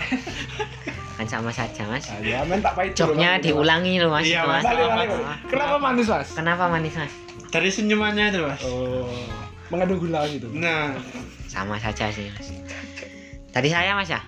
Kan 1.15 1.25
sama 1.25 1.47
saja 1.49 1.87
mas. 1.87 2.09
Ah, 2.09 2.19
ya 2.19 2.43
men 2.43 2.59
tak 2.59 2.75
pahit 2.75 2.91
Mas. 2.91 3.39
diulangi 3.39 3.93
loh 3.97 4.11
mas. 4.11 4.25
Iya, 4.25 4.43
Mas. 4.43 4.63
balik 4.63 4.83
balik 4.83 5.09
balik. 5.09 5.39
kenapa 5.47 5.75
manis 5.79 6.07
mas 6.07 6.27
Kenapa 6.33 6.63
manis 6.67 6.93
mas? 6.93 7.13
Dari 7.47 7.69
senyumannya 7.69 8.25
itu, 8.29 8.41
Mas. 8.43 8.61
oh 8.65 9.07
mengandung 9.71 10.01
gula 10.01 10.25
gitu 10.27 10.49
Nah, 10.51 10.91
Sama 11.47 11.79
saja 11.79 12.09
sih 12.09 12.27
mas. 12.29 12.51
Tadi 13.49 13.69
saya 13.69 13.93
mas 13.93 14.09
ya. 14.09 14.19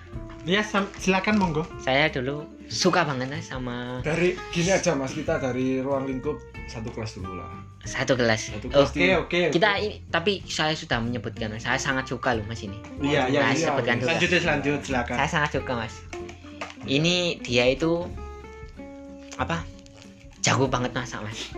ya 0.46 0.62
sam- 0.62 0.88
silakan 0.96 1.36
monggo. 1.36 1.62
Saya 1.76 2.08
dulu 2.08 2.46
suka 2.66 3.06
banget 3.06 3.30
mas 3.30 3.46
sama 3.46 4.02
dari 4.02 4.34
gini 4.50 4.74
aja 4.74 4.98
mas 4.98 5.14
kita 5.14 5.38
dari 5.38 5.78
ruang 5.78 6.02
lingkup 6.04 6.34
satu 6.66 6.90
kelas 6.90 7.14
dulu 7.14 7.38
lah. 7.38 7.46
Satu 7.86 8.18
kelas. 8.18 8.50
satu 8.50 8.66
Oh, 8.74 8.82
kelas 8.82 8.90
di- 8.90 9.14
oke. 9.14 9.40
kita 9.54 9.78
ini 9.78 10.02
tapi 10.10 10.42
saya 10.50 10.74
sudah 10.74 10.98
menyebutkan 10.98 11.54
saya 11.62 11.78
sangat 11.78 12.10
suka 12.10 12.34
loh 12.34 12.42
mas 12.50 12.58
ini. 12.66 12.74
Iya, 12.98 13.30
iya. 13.30 13.38
Nah, 13.46 13.54
iya, 13.54 13.66
sebutkan 13.70 13.96
iya. 14.02 14.06
Lanjut, 14.10 14.30
lanjut, 14.42 14.80
silakan. 14.82 15.14
saya 15.14 15.28
sangat 15.30 15.50
suka 15.54 15.72
mas. 15.78 15.94
Ini 16.82 17.38
dia 17.46 17.70
itu 17.70 18.02
apa? 19.38 19.62
Jago 20.42 20.66
banget 20.66 20.90
masak 20.90 21.22
mas. 21.22 21.54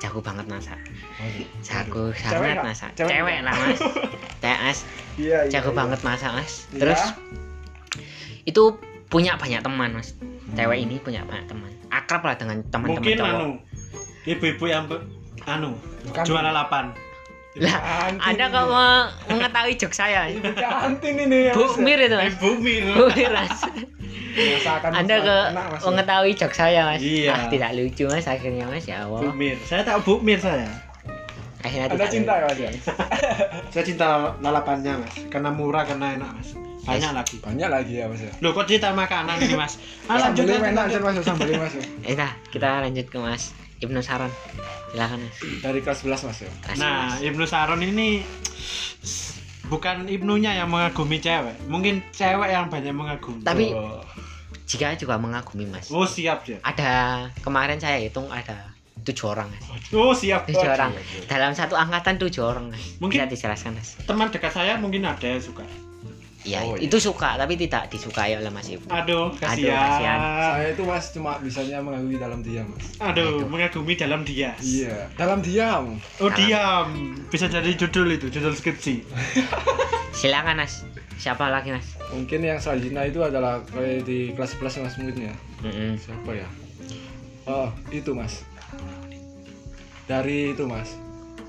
Jago 0.00 0.24
banget 0.24 0.48
masak. 0.48 0.80
Jago 1.60 2.08
sangat 2.16 2.56
masak. 2.64 2.90
Cewek 2.96 3.12
cewek 3.12 3.38
lah 3.44 3.52
mas. 3.52 3.80
Mas. 4.42 4.78
Iya 5.20 5.44
iya 5.44 5.52
jago 5.52 5.70
iya. 5.70 5.76
banget 5.76 6.00
masak 6.00 6.32
mas. 6.32 6.64
Iya. 6.72 6.80
terus 6.80 7.02
itu 8.48 8.64
punya 9.12 9.36
banyak 9.36 9.60
teman 9.60 9.92
mas 9.92 10.16
cewek 10.52 10.78
ini 10.80 10.96
punya 10.96 11.20
banyak 11.22 11.44
teman 11.46 11.68
akrab 11.88 12.24
lah 12.24 12.34
dengan 12.34 12.64
teman-teman 12.66 12.96
Mungkin 12.96 13.14
cowok 13.14 13.28
anu, 13.30 13.48
ibu-ibu 14.24 14.64
yang 14.64 14.84
anu 15.44 15.76
Bukan. 16.02 16.24
jual 16.24 16.40
lalapan. 16.40 16.96
lah 17.54 17.76
anda 18.18 18.48
kok 18.48 18.64
mau 18.64 19.04
mengetahui 19.28 19.76
jok 19.76 19.92
saya 19.92 20.24
Ibu 20.26 20.56
kantin 20.56 21.14
ini 21.20 21.38
ya 21.46 21.52
Bu 21.52 21.68
Mas. 21.68 21.76
Mir 21.76 22.00
itu 22.00 22.16
mas 22.16 22.32
Ibu 22.32 22.50
Mir. 22.56 22.82
Bu 22.90 23.04
Mir 23.12 23.28
mas 23.30 23.52
Anda 24.88 25.16
ke 25.20 25.36
enak, 25.52 25.66
Mas. 25.68 25.80
mengetahui 25.84 26.32
jok 26.32 26.48
saya 26.50 26.88
mas 26.88 27.04
Iya. 27.04 27.28
ah, 27.30 27.44
tidak 27.52 27.76
lucu 27.76 28.08
mas 28.08 28.24
akhirnya 28.24 28.64
mas 28.64 28.88
ya 28.88 29.04
Bu 29.04 29.20
Allah 29.20 29.36
Mir. 29.36 29.60
Saya 29.62 29.84
tahu 29.84 30.00
Bu 30.00 30.24
Mir 30.24 30.40
saya. 30.40 30.64
akhirnya 31.60 31.92
Anda 31.92 32.08
cinta 32.08 32.32
ya 32.34 32.44
mas 32.48 32.58
ya 32.64 32.70
Saya 33.68 33.84
cinta 33.84 34.06
lalapannya, 34.38 34.92
Mas. 34.98 35.14
Karena 35.28 35.48
murah, 35.48 35.84
karena 35.84 36.12
enak, 36.14 36.28
Mas. 36.34 36.48
Banyak 36.82 37.12
lagi. 37.12 37.36
banyak 37.38 37.68
lagi 37.68 37.94
ya 37.94 38.06
mas 38.06 38.18
ya 38.18 38.32
Loh, 38.38 38.50
kok 38.50 38.66
cerita 38.66 38.90
makanan 38.90 39.38
ini, 39.38 39.54
Mas? 39.54 39.78
Ah, 40.10 40.18
lanjut, 40.20 40.44
enak 40.44 40.90
aja 40.90 40.98
mas 40.98 41.14
sambelnya 41.20 41.58
mas 41.58 41.72
ya. 41.72 41.84
Eh, 42.08 42.14
dah, 42.14 42.32
kita 42.48 42.82
lanjut 42.82 43.06
ke 43.06 43.16
Mas 43.16 43.54
Ibnu 43.78 43.98
Saron. 43.98 44.30
Silakan 44.90 45.18
Mas. 45.20 45.36
dari 45.60 45.78
kelas 45.78 45.98
11 46.00 46.22
mas 46.24 46.38
ya 46.40 46.50
Kasih, 46.60 46.78
Nah, 46.78 46.94
Mas. 47.08 47.22
Ibnu 47.22 47.44
Saron 47.44 47.80
ini 47.80 48.26
bukan 49.64 50.04
ibnunya 50.06 50.52
yang 50.54 50.68
mengagumi 50.68 51.16
cewek, 51.16 51.56
mungkin 51.64 52.02
cewek 52.10 52.46
yang 52.46 52.66
banyak 52.68 52.92
mengagumi. 52.92 53.40
Tapi 53.40 53.72
Oh. 53.72 54.02
jika 54.64 54.92
juga 54.94 55.16
mengagumi 55.16 55.64
Mas. 55.64 55.88
oh 55.88 56.04
siap 56.04 56.42
dia. 56.42 56.58
Ada 56.60 56.92
kemarin 57.40 57.78
saya 57.78 57.96
hitung 57.98 58.28
ada 58.28 58.74
tujuh 59.00 59.26
orang 59.28 59.48
Mas. 59.48 59.64
Oh 59.90 60.12
siap. 60.12 60.44
Tujuh 60.44 60.66
orang. 60.68 60.92
Dalam 61.24 61.52
satu 61.52 61.72
angkatan 61.74 62.18
tujuh 62.18 62.42
orang 62.42 62.68
Mas. 62.68 62.98
Mungkin- 62.98 63.22
Bisa 63.22 63.30
dijelaskan 63.48 63.72
Mas. 63.74 63.96
Teman 63.98 64.28
dekat 64.28 64.50
saya 64.50 64.76
mungkin 64.76 65.02
ada 65.02 65.24
yang 65.24 65.40
suka. 65.40 65.64
Ya 66.42 66.58
Oh, 66.60 66.74
iya. 66.74 66.84
itu 66.84 66.98
suka 66.98 67.34
tapi 67.34 67.54
tidak 67.54 67.86
disukai 67.86 68.34
oleh 68.34 68.48
Mas 68.48 68.66
Ibnu 68.66 68.86
Aduh, 68.88 69.30
kasihan. 69.32 69.78
kasihan. 69.78 70.18
Saya 70.18 70.68
itu 70.70 70.82
mas 70.82 71.04
cuma 71.10 71.38
bisanya 71.38 71.78
mengagumi 71.78 72.16
dalam 72.16 72.40
diam 72.40 72.66
mas. 72.68 72.86
Aduh, 72.98 73.46
mengagumi 73.46 73.94
dalam 73.94 74.22
dia. 74.22 74.58
Iya, 74.58 75.06
dalam 75.14 75.38
diam. 75.38 76.02
Oh, 76.18 76.26
Dalam- 76.26 76.36
diam. 76.36 76.86
Bisa 77.26 77.46
jadi 77.46 77.70
judul 77.72 78.10
itu, 78.12 78.26
judul 78.28 78.52
skripsi. 78.52 79.06
silakan 80.12 80.58
Mas 80.58 80.82
siapa 81.16 81.46
lagi 81.46 81.70
Mas 81.70 81.94
Mungkin 82.10 82.42
yang 82.42 82.58
selanjutnya 82.58 83.06
itu 83.06 83.18
adalah 83.18 83.62
kayak 83.64 84.02
di 84.02 84.34
kelas 84.34 84.52
11 84.54 84.82
mas 84.82 84.94
mungkin 84.96 85.16
ya. 85.24 85.34
Mm-mm. 85.62 85.96
Siapa 85.96 86.30
ya? 86.32 86.48
Oh, 87.44 87.70
itu 87.88 88.12
mas. 88.12 88.42
Dari 90.04 90.52
itu 90.52 90.66
mas. 90.66 90.92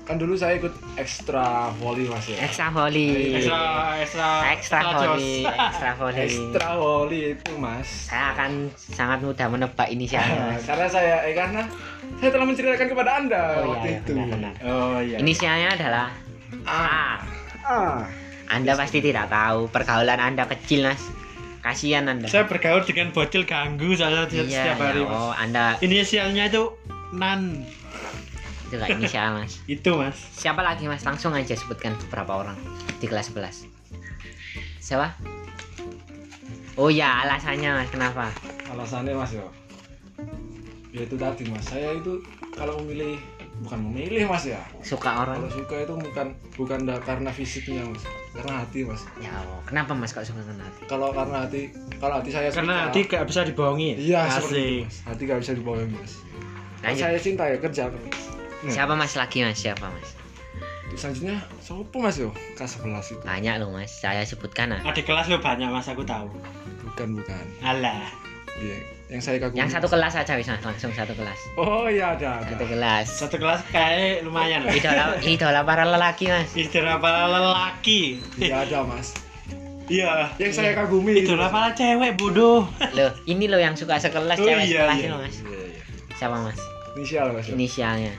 Kan 0.04 0.20
dulu 0.20 0.36
saya 0.36 0.60
ikut 0.60 0.68
ekstra 0.94 1.72
volley 1.74 2.04
mas 2.04 2.26
ya. 2.26 2.36
extra 2.38 2.68
volley 2.68 3.40
Ekstra 3.40 3.60
ekstra 3.96 4.28
extra 4.52 4.78
jos. 4.84 4.92
volley 4.92 5.36
extra 5.48 5.90
volley 5.94 6.24
Ekstra 6.28 6.68
volley 6.74 7.20
itu 7.32 7.52
mas. 7.56 7.88
saya 8.04 8.24
akan 8.30 8.50
sangat 8.76 9.18
mudah 9.20 9.46
menebak 9.48 9.88
inisialnya 9.88 10.36
Ah, 10.36 10.48
Mas 10.52 10.62
karena 10.62 10.86
saya 10.86 11.16
eh 11.24 11.32
karena 11.32 11.62
saya 12.14 12.30
telah 12.30 12.44
menceritakan 12.44 12.86
kepada 12.86 13.10
anda 13.16 13.42
oh 13.58 13.72
waktu 13.72 13.80
iya, 13.80 13.88
iya 13.88 13.96
itu. 13.98 14.10
benar-benar 14.10 14.52
Oh 14.62 14.98
iya. 15.00 15.16
inisialnya 15.18 15.68
adalah 15.72 16.06
A 16.62 16.84
Ah. 17.60 18.04
Anda 18.46 18.76
pasti 18.76 19.00
tidak 19.00 19.32
tahu 19.32 19.72
pergaulan 19.72 20.20
Anda 20.20 20.44
kecil 20.46 20.84
Mas 20.84 21.00
kasihan 21.60 22.04
Anda 22.04 22.28
Saya 22.28 22.44
bergaul 22.44 22.84
dengan 22.84 23.08
bocil 23.08 23.42
ganggu 23.42 23.96
saya 23.96 24.28
iya 24.28 24.44
setiap 24.44 24.84
hari, 24.84 25.00
ya, 25.00 25.08
Mas. 25.08 25.16
oh 25.16 25.32
Anda 25.32 25.64
Inisialnya 25.80 26.44
itu 26.46 26.76
Nan. 27.10 27.64
Itu 28.74 28.82
gak 28.82 28.90
inisial 28.92 29.30
Mas 29.32 29.62
Itu, 29.70 29.94
Mas. 29.94 30.18
siapa 30.34 30.60
lagi 30.60 30.84
Mas 30.84 31.00
langsung 31.00 31.30
aja 31.30 31.54
sebutkan 31.54 31.94
beberapa 32.00 32.34
orang 32.36 32.58
di 32.98 33.06
kelas 33.06 33.30
11 33.30 33.70
siapa 34.78 35.14
Oh 36.74 36.90
ya 36.90 37.22
alasannya 37.22 37.70
Mas 37.72 37.86
kenapa 37.88 38.34
Alasannya 38.66 39.14
mas 39.14 39.30
ya. 39.30 39.46
Ya 40.90 41.02
itu 41.02 41.14
tadi 41.14 41.46
mas. 41.46 41.62
Saya 41.64 41.94
itu 41.94 42.18
kalau 42.50 42.82
memilih 42.82 43.14
bukan 43.60 43.78
memilih 43.80 44.26
mas 44.26 44.42
ya. 44.44 44.58
suka 44.80 45.22
orang 45.22 45.38
Kalau 45.38 45.52
suka 45.54 45.74
itu 45.80 45.94
bukan 45.94 46.26
bukan 46.52 46.80
karena 47.00 47.30
fisiknya 47.30 47.82
mas, 47.84 48.02
karena 48.32 48.58
hati 48.58 48.82
mas. 48.82 49.06
ya 49.16 49.30
Allah. 49.32 49.62
kenapa 49.64 49.94
Mas 49.94 50.10
kok 50.10 50.22
suka 50.22 50.42
kenal 50.42 50.66
Kalau 50.84 51.08
karena 51.10 51.46
hati, 51.46 51.70
kalau 51.96 52.18
hati 52.18 52.30
saya 52.30 52.50
Karena 52.50 52.74
suka- 52.74 52.84
hati 52.88 53.00
gak 53.06 53.24
bisa 53.24 53.40
dibohongin. 53.44 53.94
Iya 53.96 54.20
seperti 54.28 54.58
itu 54.58 54.66
Asik. 54.66 54.82
mas. 54.82 54.96
Hati 55.04 55.22
gak 55.24 55.38
bisa 55.38 55.52
dibohongi 55.52 55.94
mas. 55.94 56.12
Lanjut 56.80 56.98
saya 57.00 57.18
cinta 57.18 57.44
ya 57.46 57.56
kerja 57.56 57.82
terus. 57.86 58.18
Siapa 58.66 58.92
Mas 58.92 59.14
lagi 59.14 59.38
Mas 59.40 59.56
siapa 59.56 59.86
Mas 59.86 60.10
Selanjutnya 60.94 61.42
siapa 61.58 61.90
mas 61.96 62.14
yo? 62.14 62.30
Kelas 62.54 62.78
11 62.78 62.86
itu. 63.10 63.22
banyak 63.22 63.54
loh 63.58 63.68
Mas 63.68 63.90
saya 63.92 64.22
sebutkan 64.22 64.70
ah 64.70 64.80
Adik 64.84 65.02
kelas 65.04 65.26
lo 65.26 65.36
banyak, 65.36 65.66
Mas, 65.66 65.84
aku 65.84 66.00
tahu. 66.00 66.30
Bukan 66.84 67.18
bukan. 67.18 67.44
Alah. 67.60 68.06
Iya. 68.54 68.78
Yang 69.04 69.20
saya 69.20 69.36
kagumi. 69.38 69.58
yang 69.58 69.66
satu 69.66 69.84
kelas 69.84 70.14
aja 70.14 70.32
Mas 70.32 70.46
langsung 70.46 70.88
satu 70.88 71.12
kelas 71.12 71.34
Oh 71.56 71.84
iya 71.86 72.14
ada 72.14 72.38
satu 72.40 72.54
ada. 72.54 72.64
kelas 72.64 73.06
Satu 73.10 73.36
kelas 73.36 73.60
kayak 73.68 74.22
lumayan. 74.22 74.62
loh. 74.62 74.70
idola 74.70 75.04
idola 75.20 75.60
para 75.62 75.82
lelaki 75.84 76.30
Mas 76.30 76.54
Istilah 76.54 76.96
para 76.96 77.26
lelaki. 77.26 78.22
Iya 78.38 78.62
ada 78.62 78.80
mas. 78.80 79.18
Iya. 79.84 80.30
Yang 80.38 80.52
saya 80.54 80.72
kagumi 80.74 81.18
Istilah 81.18 81.50
para 81.50 81.74
cewek 81.74 82.14
bodoh. 82.14 82.70
loh 82.94 83.10
ini 83.26 83.44
loh 83.44 83.58
yang 83.58 83.74
suka 83.74 83.98
sekelas 83.98 84.38
Oh, 84.38 84.46
cewek 84.46 84.62
iya, 84.64 84.86
sekelas 84.86 84.96
iya. 84.96 85.04
ini 85.04 85.16
Mas 85.18 85.36
Iya 85.36 85.58
iya. 85.66 85.80
siapa 86.14 86.36
Mas 86.38 86.60
Inisial 86.94 87.26
mas. 87.28 87.46
inisialnya 87.50 88.14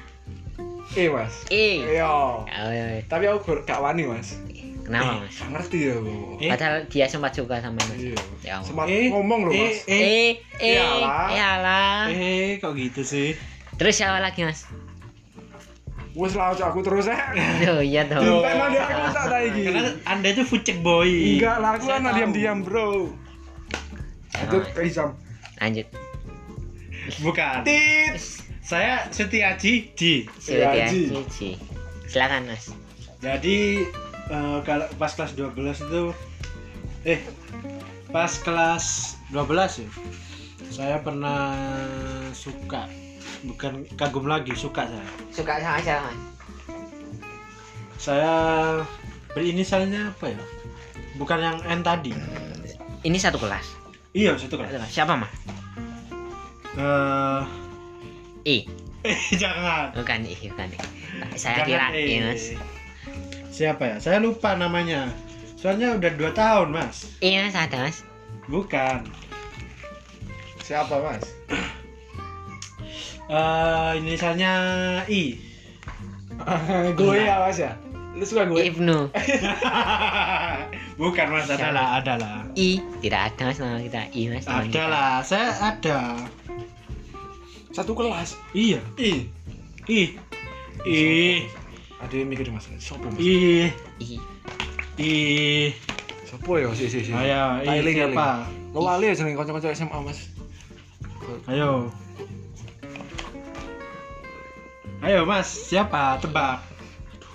E 0.95 1.05
mas. 1.05 1.33
E 1.49 1.83
Iya. 1.85 2.07
oh, 2.07 2.47
iya. 2.65 3.03
Tapi 3.03 3.27
aku 3.27 3.59
gak 3.61 3.79
wani 3.79 4.07
mas. 4.07 4.39
kenapa 4.81 5.17
Mas 5.19 5.33
Gak 5.35 5.49
ngerti 5.51 5.79
ya 5.83 5.95
bu. 5.97 6.37
Eh? 6.37 6.45
padahal 6.47 6.85
dia 6.85 7.05
sempat 7.05 7.33
suka 7.33 7.57
sama 7.57 7.81
Mas 7.83 7.97
Iya. 7.97 8.15
ya 8.41 8.53
Allah. 8.55 8.67
Sempat 8.69 8.85
Eh, 8.87 9.09
ngomong 9.09 9.39
loh 9.43 9.51
eh, 9.51 9.65
mas. 9.65 9.77
eh, 9.83 9.97
eh 9.97 10.31
eh 10.55 10.71
Iyalah. 10.71 11.27
iyalah 11.27 11.99
eh, 12.07 12.49
kok 12.57 12.71
gitu 12.73 13.01
sih? 13.01 13.33
terus 13.75 13.91
siapa 13.91 14.21
lagi 14.21 14.45
Mas 14.45 14.69
Wes 16.15 16.31
lah 16.31 16.53
aku 16.53 16.79
terus 16.79 17.11
eh. 17.11 17.19
Loh 17.65 17.83
iya 17.83 18.07
dong 18.07 18.23
Enggak 18.23 18.53
nanti 18.55 18.77
aku 18.79 19.07
tak 19.11 19.41
iki. 19.43 19.61
Karena 19.67 19.91
anda 20.05 20.27
itu 20.31 20.43
fucek 20.45 20.77
boy. 20.79 21.11
Enggak 21.35 21.57
lah 21.59 21.69
aku 21.75 21.85
anak 21.89 22.07
tahu. 22.07 22.17
diam-diam 22.21 22.57
bro. 22.63 23.11
Ke 24.31 24.79
Isam. 24.79 25.11
lanjut 25.59 25.87
Bukan. 27.19 27.67
Tit. 27.67 28.44
Saya 28.65 29.05
Setiaji 29.07 29.93
Ji. 29.93 30.25
Haji. 30.41 31.01
Cici 31.07 31.49
silakan 32.05 32.49
Mas 32.49 32.73
Jadi 33.19 33.85
eh, 34.27 34.57
kalau 34.61 34.85
pas 34.95 35.11
kelas 35.11 35.33
12 35.33 35.53
itu 35.85 36.03
eh 37.03 37.21
pas 38.09 38.31
kelas 38.35 38.85
12 39.29 39.85
ya. 39.85 39.89
Saya 40.67 40.97
pernah 40.97 41.53
suka 42.31 42.89
bukan 43.43 43.85
kagum 43.93 44.25
lagi 44.25 44.53
suka 44.55 44.85
saya. 44.85 45.05
suka 45.29 45.61
sama 45.61 45.77
siapa 45.79 46.09
Mas 46.09 46.17
Saya 47.95 48.33
berinisialnya 49.31 50.09
apa 50.09 50.29
ya? 50.29 50.41
Bukan 51.15 51.37
yang 51.37 51.57
N 51.63 51.79
tadi. 51.79 52.11
ini 53.01 53.17
satu 53.17 53.37
kelas 53.37 53.65
Iya, 54.11 54.33
satu 54.33 54.57
Satu 54.57 54.65
kelas. 54.65 54.89
siapa 54.89 55.13
Mas 55.13 55.29
Eh, 56.75 57.41
I 58.45 58.69
eh 59.01 59.19
jangan. 59.41 59.89
bukan 59.93 60.21
I 60.21 60.35
bukan 60.45 60.69
I 60.69 60.77
saya 61.35 61.65
Jangan, 61.65 61.67
kira. 61.67 61.85
I 61.93 62.15
Mas 62.23 62.43
Siapa 63.49 63.83
ya? 63.87 63.95
Saya 63.97 64.19
lupa 64.19 64.51
namanya. 64.53 65.07
Soalnya 65.55 65.95
udah 65.95 66.11
dua 66.13 66.29
tahun, 66.29 66.69
Mas. 66.69 67.07
I 67.19 67.39
Mas 67.39 67.55
ada 67.55 67.87
Mas 67.87 68.03
Bukan. 68.45 69.07
Siapa 70.59 70.95
mas? 70.99 71.25
Eh, 73.25 73.91
inisialnya 73.97 74.53
I. 75.09 75.33
gue 76.93 77.15
ya 77.17 77.41
mas 77.41 77.57
ya. 77.57 77.73
Lu 78.13 78.21
suka 78.21 78.45
gue? 78.45 78.69
Ibnu 78.69 79.09
Bukan 81.01 81.27
mas, 81.27 81.49
ada 81.49 81.73
lah, 81.73 81.87
ada 81.97 82.13
lah. 82.15 82.37
I 82.53 82.77
tidak 83.01 83.33
ada 83.33 83.49
Mas 83.49 83.57
nama 83.57 83.81
kita 83.81 84.01
I 84.13 84.21
Mas 84.29 84.45
teman 84.45 84.61
Ada 84.61 84.69
kita. 84.69 84.85
lah, 84.85 85.13
saya 85.19 85.49
ada. 85.57 85.99
Satu 87.75 87.91
kelas. 87.91 88.39
Iya, 88.55 88.79
Ih. 88.95 89.27
ih, 89.91 90.15
ih, 90.87 91.43
Ada 91.99 92.23
yang 92.23 92.31
mikir 92.31 92.47
mas. 92.47 92.71
Sopo 92.79 93.11
mas? 93.11 93.19
ih, 93.19 93.67
I 93.99 94.15
ih. 94.95 95.69
Sopo 96.23 96.55
ya 96.55 96.71
si 96.71 96.87
si 96.87 97.03
si. 97.03 97.11
Ayo, 97.11 97.59
ih 97.59 97.67
Tailing, 97.67 97.95
siapa? 98.15 98.47
Lo 98.71 98.79
wali 98.87 99.11
aja 99.11 99.27
nih 99.27 99.35
kanca-kanca 99.35 99.75
SMA 99.75 99.99
mas. 100.07 100.31
Ayo. 101.51 101.91
Ayo 105.03 105.27
mas, 105.27 105.51
siapa? 105.51 106.23
Tebak. 106.23 106.63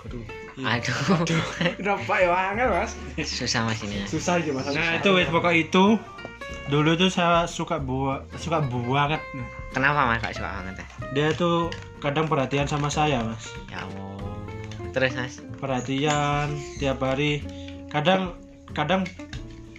Aduh. 0.08 0.24
aduh 0.60 1.44
Kenapa 1.76 2.14
ya 2.16 2.32
angel 2.56 2.68
mas? 2.72 2.96
susah 3.28 3.68
Mas 3.68 3.84
ini. 3.84 4.08
Susah 4.08 4.40
aja 4.40 4.50
mas. 4.56 4.72
Nah 4.72 4.96
itu 4.96 5.12
wes 5.12 5.28
pokok 5.28 5.52
itu. 5.52 6.00
Dulu 6.72 6.96
tuh 6.96 7.12
saya 7.12 7.44
suka 7.44 7.76
buah, 7.76 8.24
suka 8.40 8.64
banget. 8.64 9.20
Kenapa 9.70 10.04
Mas 10.04 10.18
kok 10.18 10.34
suka 10.34 10.50
banget 10.52 10.74
ya 10.76 10.86
Dia 11.10 11.28
tuh 11.32 11.70
kadang 11.98 12.26
perhatian 12.26 12.64
sama 12.64 12.88
saya 12.88 13.20
mas. 13.20 13.50
ya 13.66 13.82
Allah 13.82 14.18
terus 14.90 15.12
Mas 15.14 15.34
Perhatian 15.56 16.48
tiap 16.76 16.98
hari. 16.98 17.44
Kadang, 17.86 18.32
kadang 18.72 19.04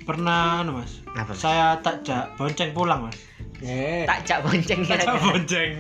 pernah, 0.02 0.62
anu 0.62 0.78
mas. 0.78 1.02
kenapa? 1.06 1.34
Saya 1.34 1.80
tak 1.80 2.02
jak 2.02 2.32
bonceng 2.36 2.72
pulang 2.72 3.08
mas. 3.08 3.18
Eh. 3.60 4.06
tak 4.06 4.22
jak 4.24 4.40
bonceng 4.42 4.82
ya 4.82 4.98
Tak 4.98 5.18
bonceng. 5.18 5.72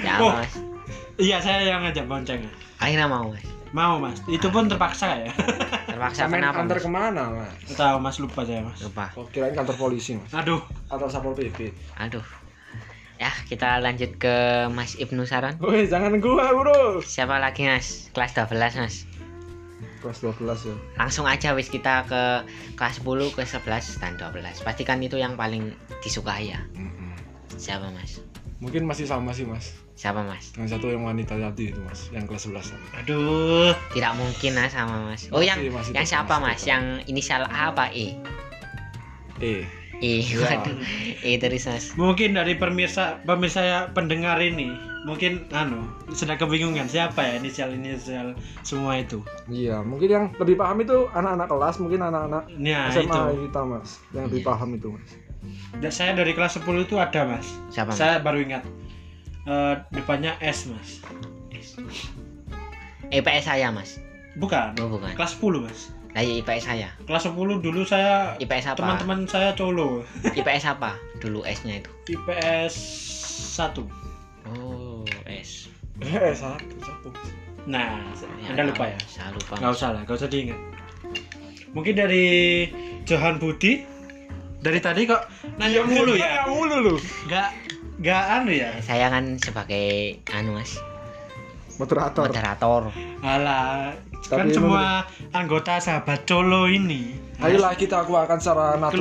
ya 0.00 0.14
Oh. 0.18 0.32
Mas 0.32 0.54
Iya 1.14 1.38
saya 1.38 1.62
yang 1.64 1.80
ngajak 1.80 2.04
bonceng. 2.04 2.42
akhirnya 2.76 3.06
mau 3.06 3.28
Mas 3.28 3.44
Mau 3.70 3.94
mas. 3.98 4.18
Itu 4.24 4.48
pun 4.48 4.64
terpaksa 4.64 5.18
ya. 5.20 5.30
terpaksa 5.84 6.24
Sampai 6.24 6.38
kenapa 6.38 6.62
antar 6.62 6.74
Mas? 6.74 6.84
ke 6.84 6.90
mana 6.90 7.22
mas? 7.28 7.54
Tahu 7.70 7.96
mas 7.98 8.16
lupa 8.16 8.40
saya 8.42 8.60
mas. 8.60 8.78
lupa 8.80 9.10
Oh 9.14 9.26
kirain 9.26 9.52
kantor 9.52 9.76
polisi 9.76 10.14
mas. 10.14 10.30
Aduh. 10.32 10.62
Atau 10.86 11.06
satpol 11.06 11.34
pp. 11.34 11.74
aduh 11.96 12.22
ya 13.14 13.30
kita 13.46 13.78
lanjut 13.78 14.16
ke 14.16 14.36
Mas 14.68 14.94
Ibnu 14.94 15.22
Saran 15.22 15.54
Woi 15.58 15.86
jangan 15.86 16.18
gua 16.18 16.50
bro. 16.50 16.98
siapa 17.00 17.38
lagi 17.38 17.64
Mas 17.64 18.10
kelas 18.10 18.34
12 18.34 18.50
Mas 18.76 18.96
Kelas 19.98 20.20
12 20.20 20.36
ya. 20.68 20.76
langsung 20.96 21.24
aja 21.24 21.52
wis 21.52 21.66
kita 21.66 22.04
ke 22.04 22.22
kelas 22.74 23.00
10 23.00 23.08
ke 23.30 23.42
11 23.42 23.64
dan 23.98 24.12
12 24.14 24.36
pastikan 24.60 24.98
itu 24.98 25.16
yang 25.16 25.32
paling 25.32 25.72
disukai 26.00 26.50
ya 26.50 26.60
siapa 27.54 27.88
Mas 27.90 28.18
Mungkin 28.54 28.88
masih 28.88 29.04
sama 29.04 29.28
sih 29.30 29.44
mas. 29.44 29.76
siapa 29.92 30.20
Mas 30.20 30.50
Dengan 30.50 30.72
satu 30.72 30.88
yang 30.88 31.04
wanita 31.04 31.36
tadi 31.36 31.68
itu 31.68 31.80
mas, 31.80 32.08
yang 32.10 32.24
kelas 32.24 32.48
11 32.48 32.64
tadi. 32.66 32.86
Aduh. 32.98 33.76
tidak 33.92 34.12
mungkin 34.14 34.52
Mas 34.56 34.72
sama 34.72 34.96
Mas 35.04 35.28
oh 35.28 35.38
Masih, 35.38 35.48
yang 35.48 35.58
masih 35.70 35.92
yang 35.92 36.06
siapa 36.06 36.34
Mas 36.36 36.62
yang 36.64 36.84
inisial 37.04 37.44
A 37.44 37.70
apa 37.70 37.92
E 37.92 38.16
Eh. 39.38 39.66
Ih, 39.98 40.24
Iya. 40.24 40.58
waduh. 40.60 40.76
Eh 41.22 41.36
terus 41.36 41.64
mas. 41.64 41.84
Mungkin 41.94 42.34
dari 42.34 42.54
pemirsa 42.54 43.22
pemirsa 43.22 43.60
ya, 43.60 43.80
pendengar 43.90 44.36
ini 44.38 44.74
mungkin 45.04 45.44
anu 45.50 45.84
sudah 46.10 46.34
kebingungan 46.34 46.86
siapa 46.86 47.20
ya 47.20 47.36
inisial 47.36 47.70
inisial 47.70 48.32
semua 48.60 48.96
itu. 48.96 49.20
Iya, 49.46 49.80
mungkin 49.80 50.08
yang 50.08 50.24
lebih 50.34 50.56
paham 50.56 50.80
itu 50.80 51.06
anak-anak 51.10 51.46
kelas, 51.46 51.76
mungkin 51.76 52.00
anak-anak 52.02 52.42
Nah, 52.54 52.88
SMA 52.88 53.04
itu. 53.30 53.46
kita 53.46 53.60
mas, 53.62 53.90
yang 54.10 54.24
lebih 54.26 54.40
Iya. 54.40 54.48
paham 54.48 54.70
itu 54.72 54.88
mas. 54.90 55.10
Da- 55.76 55.92
Saya 55.92 56.12
dari 56.14 56.32
kelas 56.32 56.56
10 56.56 56.80
itu 56.80 56.96
ada, 56.96 57.20
Mas. 57.22 57.44
Siapa? 57.68 57.92
Mas? 57.92 58.00
Saya 58.00 58.16
baru 58.18 58.40
ingat. 58.40 58.64
Eh, 59.44 59.74
depannya 59.92 60.32
S, 60.40 60.64
Mas. 60.66 61.04
IPS 63.10 63.44
saya 63.44 63.68
mas. 63.68 64.00
Bukan. 64.34 64.72
Oh 64.80 64.88
bukan. 64.88 65.12
Kelas 65.12 65.36
10, 65.36 65.60
Mas. 65.62 65.80
Iya 66.14 66.38
IPS 66.40 66.64
saya. 66.64 66.88
Kelas 67.10 67.26
10 67.26 67.34
dulu 67.58 67.82
saya 67.82 68.38
IPS 68.38 68.70
apa? 68.70 68.78
teman-teman 68.78 69.26
saya 69.26 69.50
colo. 69.58 70.06
IPS 70.22 70.70
apa? 70.70 70.94
Dulu 71.18 71.42
S-nya 71.42 71.82
itu. 71.82 71.90
IPS 72.14 72.74
1. 73.58 73.82
Oh 74.46 75.02
S. 75.26 75.66
Eh 75.98 76.30
satu, 76.34 76.74
satu. 76.78 77.08
Nah, 77.66 77.98
Ya, 78.44 78.52
Anda 78.54 78.70
lupa 78.70 78.86
ya? 78.86 78.98
Saya 79.10 79.34
lupa. 79.34 79.58
Nggak 79.58 79.72
usah 79.74 79.88
lah, 79.90 80.00
nggak 80.06 80.16
usah 80.20 80.28
diingat. 80.30 80.58
Mungkin 81.74 81.94
dari 81.98 82.26
Johan 83.02 83.42
Budi 83.42 83.82
dari 84.62 84.78
tadi 84.78 85.10
kok 85.10 85.26
nanya 85.58 85.82
mulu 85.82 86.14
ya? 86.14 86.44
Yang 86.44 86.46
mulu 86.54 86.76
lu. 86.78 86.94
Nggak 87.26 87.48
nggak 87.98 88.22
anu 88.38 88.50
ya? 88.54 88.70
Saya 88.86 89.10
kan 89.10 89.34
sebagai 89.42 90.18
anu 90.30 90.54
mas 90.54 90.78
Moderator. 91.74 92.30
moderator. 92.30 92.82
Alah, 93.26 93.98
kan 94.24 94.38
Tapi 94.42 94.52
semua 94.52 95.04
anggota 95.30 95.76
sahabat 95.76 96.24
colo 96.24 96.64
ini 96.64 97.12
Ayolah 97.36 97.74
kita 97.74 98.02
keluarkan 98.02 98.38
secara 98.38 98.74
natural. 98.74 98.94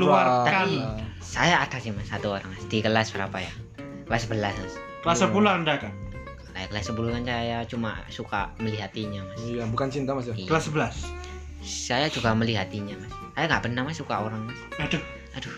Keluarkan. 0.44 0.68
Saya 1.20 1.62
ada 1.62 1.78
sih 1.78 1.90
mas 1.90 2.06
satu 2.06 2.32
orang 2.32 2.46
mas 2.48 2.66
di 2.66 2.78
kelas 2.78 3.10
berapa 3.10 3.38
ya? 3.38 3.54
Kelas 4.04 4.28
11 4.28 4.52
mas. 4.54 4.74
kelas 5.00 5.20
10 5.22 5.32
Anda 5.46 5.74
kan? 5.78 5.94
Nah, 6.52 6.66
kelas 6.68 6.86
10 6.88 7.10
kan 7.10 7.24
saya 7.24 7.58
cuma 7.64 7.92
suka 8.08 8.52
melihatinya 8.58 9.24
mas. 9.24 9.40
Iya, 9.42 9.64
bukan 9.66 9.88
cinta 9.88 10.12
mas 10.12 10.28
ya. 10.28 10.34
Iya. 10.34 10.46
Kelas 10.46 10.66
11. 10.68 11.08
Saya 11.64 12.08
juga 12.08 12.32
melihatinya 12.32 12.94
mas. 12.94 13.14
Saya 13.32 13.46
nggak 13.48 13.64
pernah 13.64 13.82
mas 13.82 13.96
suka 13.96 14.16
orang 14.20 14.44
mas. 14.44 14.60
Aduh, 14.78 15.02
Aduh, 15.34 15.54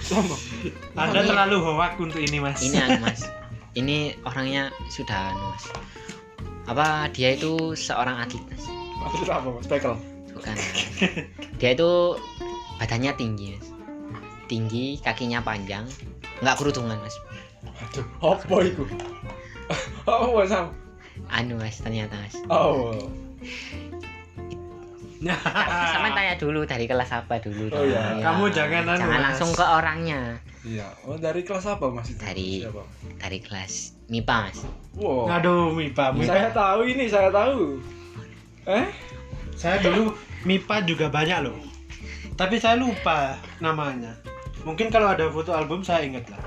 Sombong. 0.00 0.40
Anda 0.96 1.20
Ini- 1.20 1.28
terlalu 1.28 1.56
hoak 1.60 1.94
untuk 1.96 2.18
ini, 2.18 2.38
Mas. 2.38 2.58
ini 2.58 2.74
anu 2.76 2.98
mas. 3.06 3.22
Ini 3.72 4.18
orangnya 4.22 4.66
sudah 4.88 5.30
anu 5.30 5.44
mas. 5.48 5.64
Apa 6.64 7.06
dia 7.08 7.34
itu 7.34 7.54
seorang 7.72 8.18
atlet 8.18 8.42
mas? 8.48 8.64
Maksud 9.02 9.28
apa 9.28 9.48
mas? 9.50 9.66
Pekel. 9.66 9.94
Bukan. 10.32 10.56
Dia 11.58 11.70
itu 11.74 11.90
badannya 12.78 13.12
tinggi 13.14 13.56
mas. 13.56 13.68
Tinggi, 14.46 15.00
kakinya 15.00 15.40
panjang, 15.40 15.86
nggak 16.40 16.56
kerudungan 16.56 16.98
mas. 16.98 17.16
Aduh, 17.62 18.06
apa 18.20 18.56
itu? 18.62 18.82
Oh, 20.04 20.42
sam. 20.44 20.74
Anu 21.28 21.56
mas 21.56 21.78
ternyata 21.78 22.14
mas. 22.18 22.36
Oh. 22.46 22.92
Sama 25.22 26.10
tanya 26.10 26.34
dulu 26.34 26.66
dari 26.66 26.90
kelas 26.90 27.14
apa 27.14 27.38
dulu. 27.38 27.70
Oh, 27.70 27.86
iya. 27.86 28.18
Ya. 28.18 28.26
Kamu 28.26 28.50
jangan 28.50 28.82
anu, 28.90 28.98
jangan 28.98 29.14
Mas. 29.14 29.24
langsung 29.30 29.50
ke 29.54 29.62
orangnya. 29.62 30.20
Iya. 30.66 30.88
Oh, 31.06 31.14
dari 31.14 31.46
kelas 31.46 31.62
apa 31.66 31.86
mas 31.94 32.10
itu? 32.10 32.18
Dari- 32.18 32.66
Siapa? 32.66 32.82
Dari 33.22 33.38
kelas 33.38 33.72
MIPA 34.10 34.36
mas. 34.50 34.58
Wow. 34.98 35.30
Aduh, 35.30 35.70
MIPA. 35.70 36.10
MIPA. 36.18 36.26
Saya 36.26 36.48
tahu 36.50 36.80
ini, 36.90 37.06
saya 37.06 37.30
tahu. 37.30 37.78
Eh? 38.64 38.86
Saya 39.54 39.78
dulu 39.78 40.14
MIPA 40.42 40.86
juga 40.86 41.06
banyak 41.06 41.38
loh. 41.42 41.58
Tapi 42.34 42.58
saya 42.58 42.74
lupa 42.74 43.38
namanya. 43.58 44.14
Mungkin 44.62 44.88
kalau 44.88 45.10
ada 45.10 45.26
foto 45.28 45.50
album 45.50 45.82
saya 45.82 46.06
ingat 46.06 46.26
lah. 46.28 46.42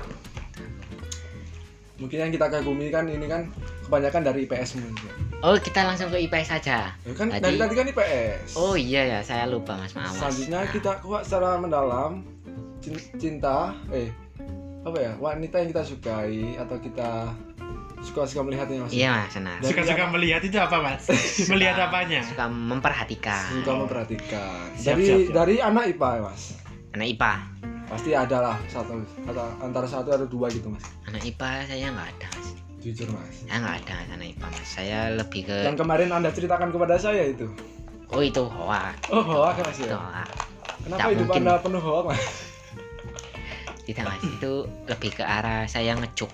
Mungkin 1.96 2.18
yang 2.18 2.32
kita 2.32 2.46
kagumi 2.46 2.92
kan 2.92 3.08
ini 3.08 3.24
kan 3.24 3.48
kebanyakan 3.88 4.22
dari 4.22 4.44
IPS 4.44 4.76
mungkin. 4.76 5.12
Oh 5.40 5.56
kita 5.56 5.84
langsung 5.84 6.08
ke 6.08 6.20
IPS 6.22 6.48
saja. 6.50 6.92
Ya 6.96 7.12
kan 7.12 7.28
Tadi- 7.28 7.44
dari 7.44 7.56
tadi 7.56 7.74
kan 7.74 7.86
IPS. 7.88 8.52
Oh 8.52 8.76
iya 8.76 9.04
ya 9.06 9.20
saya 9.20 9.48
lupa 9.48 9.76
mas 9.76 9.92
maaf. 9.92 10.12
Mas. 10.12 10.16
Selanjutnya 10.18 10.60
Nah, 10.62 10.72
kita 10.72 10.92
kuat 11.00 11.22
secara 11.24 11.56
mendalam 11.56 12.24
cin- 12.80 13.12
cinta 13.16 13.72
eh 13.88 14.12
apa 14.84 14.96
ya 14.96 15.12
wanita 15.16 15.58
yang 15.58 15.68
kita 15.70 15.82
sukai 15.82 16.54
atau 16.54 16.76
kita 16.78 17.32
suka-suka 18.06 18.40
melihatnya 18.40 18.78
mas 18.80 18.90
Iya 18.90 19.10
mas. 19.18 19.34
Dari 19.34 19.66
Suka-suka 19.66 20.04
melihat 20.08 20.40
itu 20.40 20.56
apa, 20.56 20.76
Mas? 20.78 21.02
melihat 21.52 21.76
apanya? 21.80 22.22
Suka 22.22 22.46
memperhatikan. 22.46 23.42
suka 23.52 23.72
memperhatikan 23.76 24.62
Siap, 24.72 24.86
dari 24.88 25.02
siap, 25.02 25.18
siap. 25.20 25.34
dari 25.34 25.54
anak 25.58 25.84
IPA 25.90 26.08
ya 26.08 26.22
mas 26.22 26.42
Anak 26.92 27.06
IPA. 27.10 27.32
pasti 27.86 28.10
ada 28.12 28.38
lah 28.40 28.56
satu 28.66 28.98
atau 29.24 29.46
antara 29.60 29.86
satu 29.86 30.10
atau 30.12 30.26
dua 30.26 30.46
gitu 30.48 30.66
mas 30.66 30.86
Anak 31.04 31.22
IPA 31.22 31.50
saya 31.66 31.86
nggak 31.88 32.08
ada 32.08 32.26
mas. 32.32 32.48
jujur 32.78 33.08
mas 33.08 33.34
Saya 33.42 33.56
nggak 33.58 33.76
ada 33.76 33.92
mas, 33.96 34.08
anak 34.12 34.26
IPA 34.28 34.46
mas. 34.48 34.66
Saya 34.66 34.98
lebih 35.12 35.40
ke 35.44 35.56
yang 35.62 35.76
kemarin 35.76 36.08
anda 36.10 36.30
ceritakan 36.30 36.70
kepada 36.70 36.94
saya 36.96 37.22
itu 37.24 37.46
oh 38.06 38.22
itu 38.22 38.42
hoak. 38.44 38.94
oh 39.08 39.18
hoak 39.20 39.58
mas 39.60 39.76
Itu 39.76 39.86
ya 39.88 39.98
hoak. 39.98 40.28
kenapa 40.80 41.08
hidup 41.10 41.26
mungkin. 41.26 41.42
anda 41.42 41.54
penuh 41.58 41.80
hoak 41.80 42.04
mas 42.08 42.22
Tidak 43.82 44.02
mas. 44.02 44.18
Itu 44.20 44.52
lebih 44.84 45.10
ke 45.12 45.22
arah 45.22 45.62
saya 45.64 45.94
ngecuk. 45.94 46.26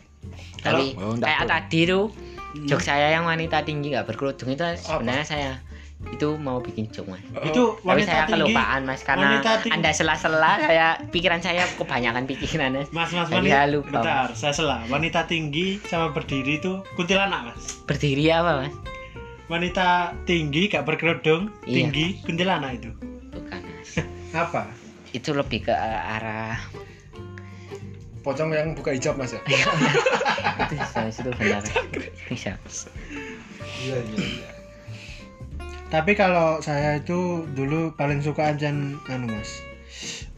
Tapi 0.58 0.94
Oh, 0.94 1.14
kayak 1.14 1.44
tadi 1.44 1.80
tuh 1.84 2.12
jok 2.64 2.80
saya 2.80 3.10
yang 3.10 3.24
wanita 3.24 3.62
tinggi 3.62 3.90
nggak 3.90 4.04
berkerudung 4.04 4.50
itu 4.50 4.64
sebenarnya 4.76 5.24
saya 5.24 5.52
itu 6.04 6.34
mau 6.34 6.58
bikin 6.58 6.90
jok 6.90 7.06
mas. 7.08 7.22
Itu 7.42 7.78
Tapi 7.78 7.86
wanita 7.86 8.10
saya 8.10 8.22
tinggi. 8.26 8.34
kelupaan 8.50 8.80
mas 8.82 9.00
karena 9.00 9.38
anda 9.70 9.90
sela-sela 9.90 10.58
saya 10.58 10.86
pikiran 11.08 11.38
saya 11.38 11.62
kebanyakan 11.72 12.26
pikiran 12.26 12.74
mas. 12.74 12.90
Mas, 12.90 13.10
mas, 13.10 13.28
wanita. 13.28 13.54
saya 13.54 13.66
lupa. 13.70 13.90
Bentar, 13.96 14.28
saya 14.34 14.52
salah. 14.52 14.82
Wanita 14.86 15.24
tinggi 15.24 15.78
sama 15.84 16.10
berdiri 16.10 16.58
itu 16.58 16.82
kuntilanak, 16.92 17.54
Mas. 17.54 17.78
Berdiri 17.86 18.28
apa 18.28 18.52
mas? 18.60 18.74
Wanita 19.46 19.88
tinggi 20.24 20.66
gak 20.66 20.82
berkerudung, 20.82 21.54
Iya. 21.62 21.86
tinggi 21.86 22.06
kuntilanak 22.20 22.82
itu. 22.82 22.90
Bukan 23.30 23.60
mas. 23.62 23.90
Apa? 24.34 24.62
Itu 25.12 25.32
lebih 25.32 25.64
ke 25.64 25.74
arah 25.76 26.56
pocong 28.22 28.50
yang 28.50 28.72
buka 28.72 28.90
hijab 28.90 29.14
mas 29.14 29.34
ya 29.34 29.40
itu 30.62 30.74
bisa 30.74 30.98
mas 31.00 31.16
itu 31.16 31.30
benar 31.34 31.62
bisa. 32.26 32.52
iya 33.78 33.98
iya 33.98 34.18
iya 34.18 34.48
Tapi 35.88 36.16
kalau 36.16 36.56
saya 36.58 36.96
itu 36.96 37.44
dulu 37.46 37.92
paling 37.92 38.18
suka 38.18 38.48
ajan 38.48 38.96
anu 39.06 39.28
Mas. 39.28 39.60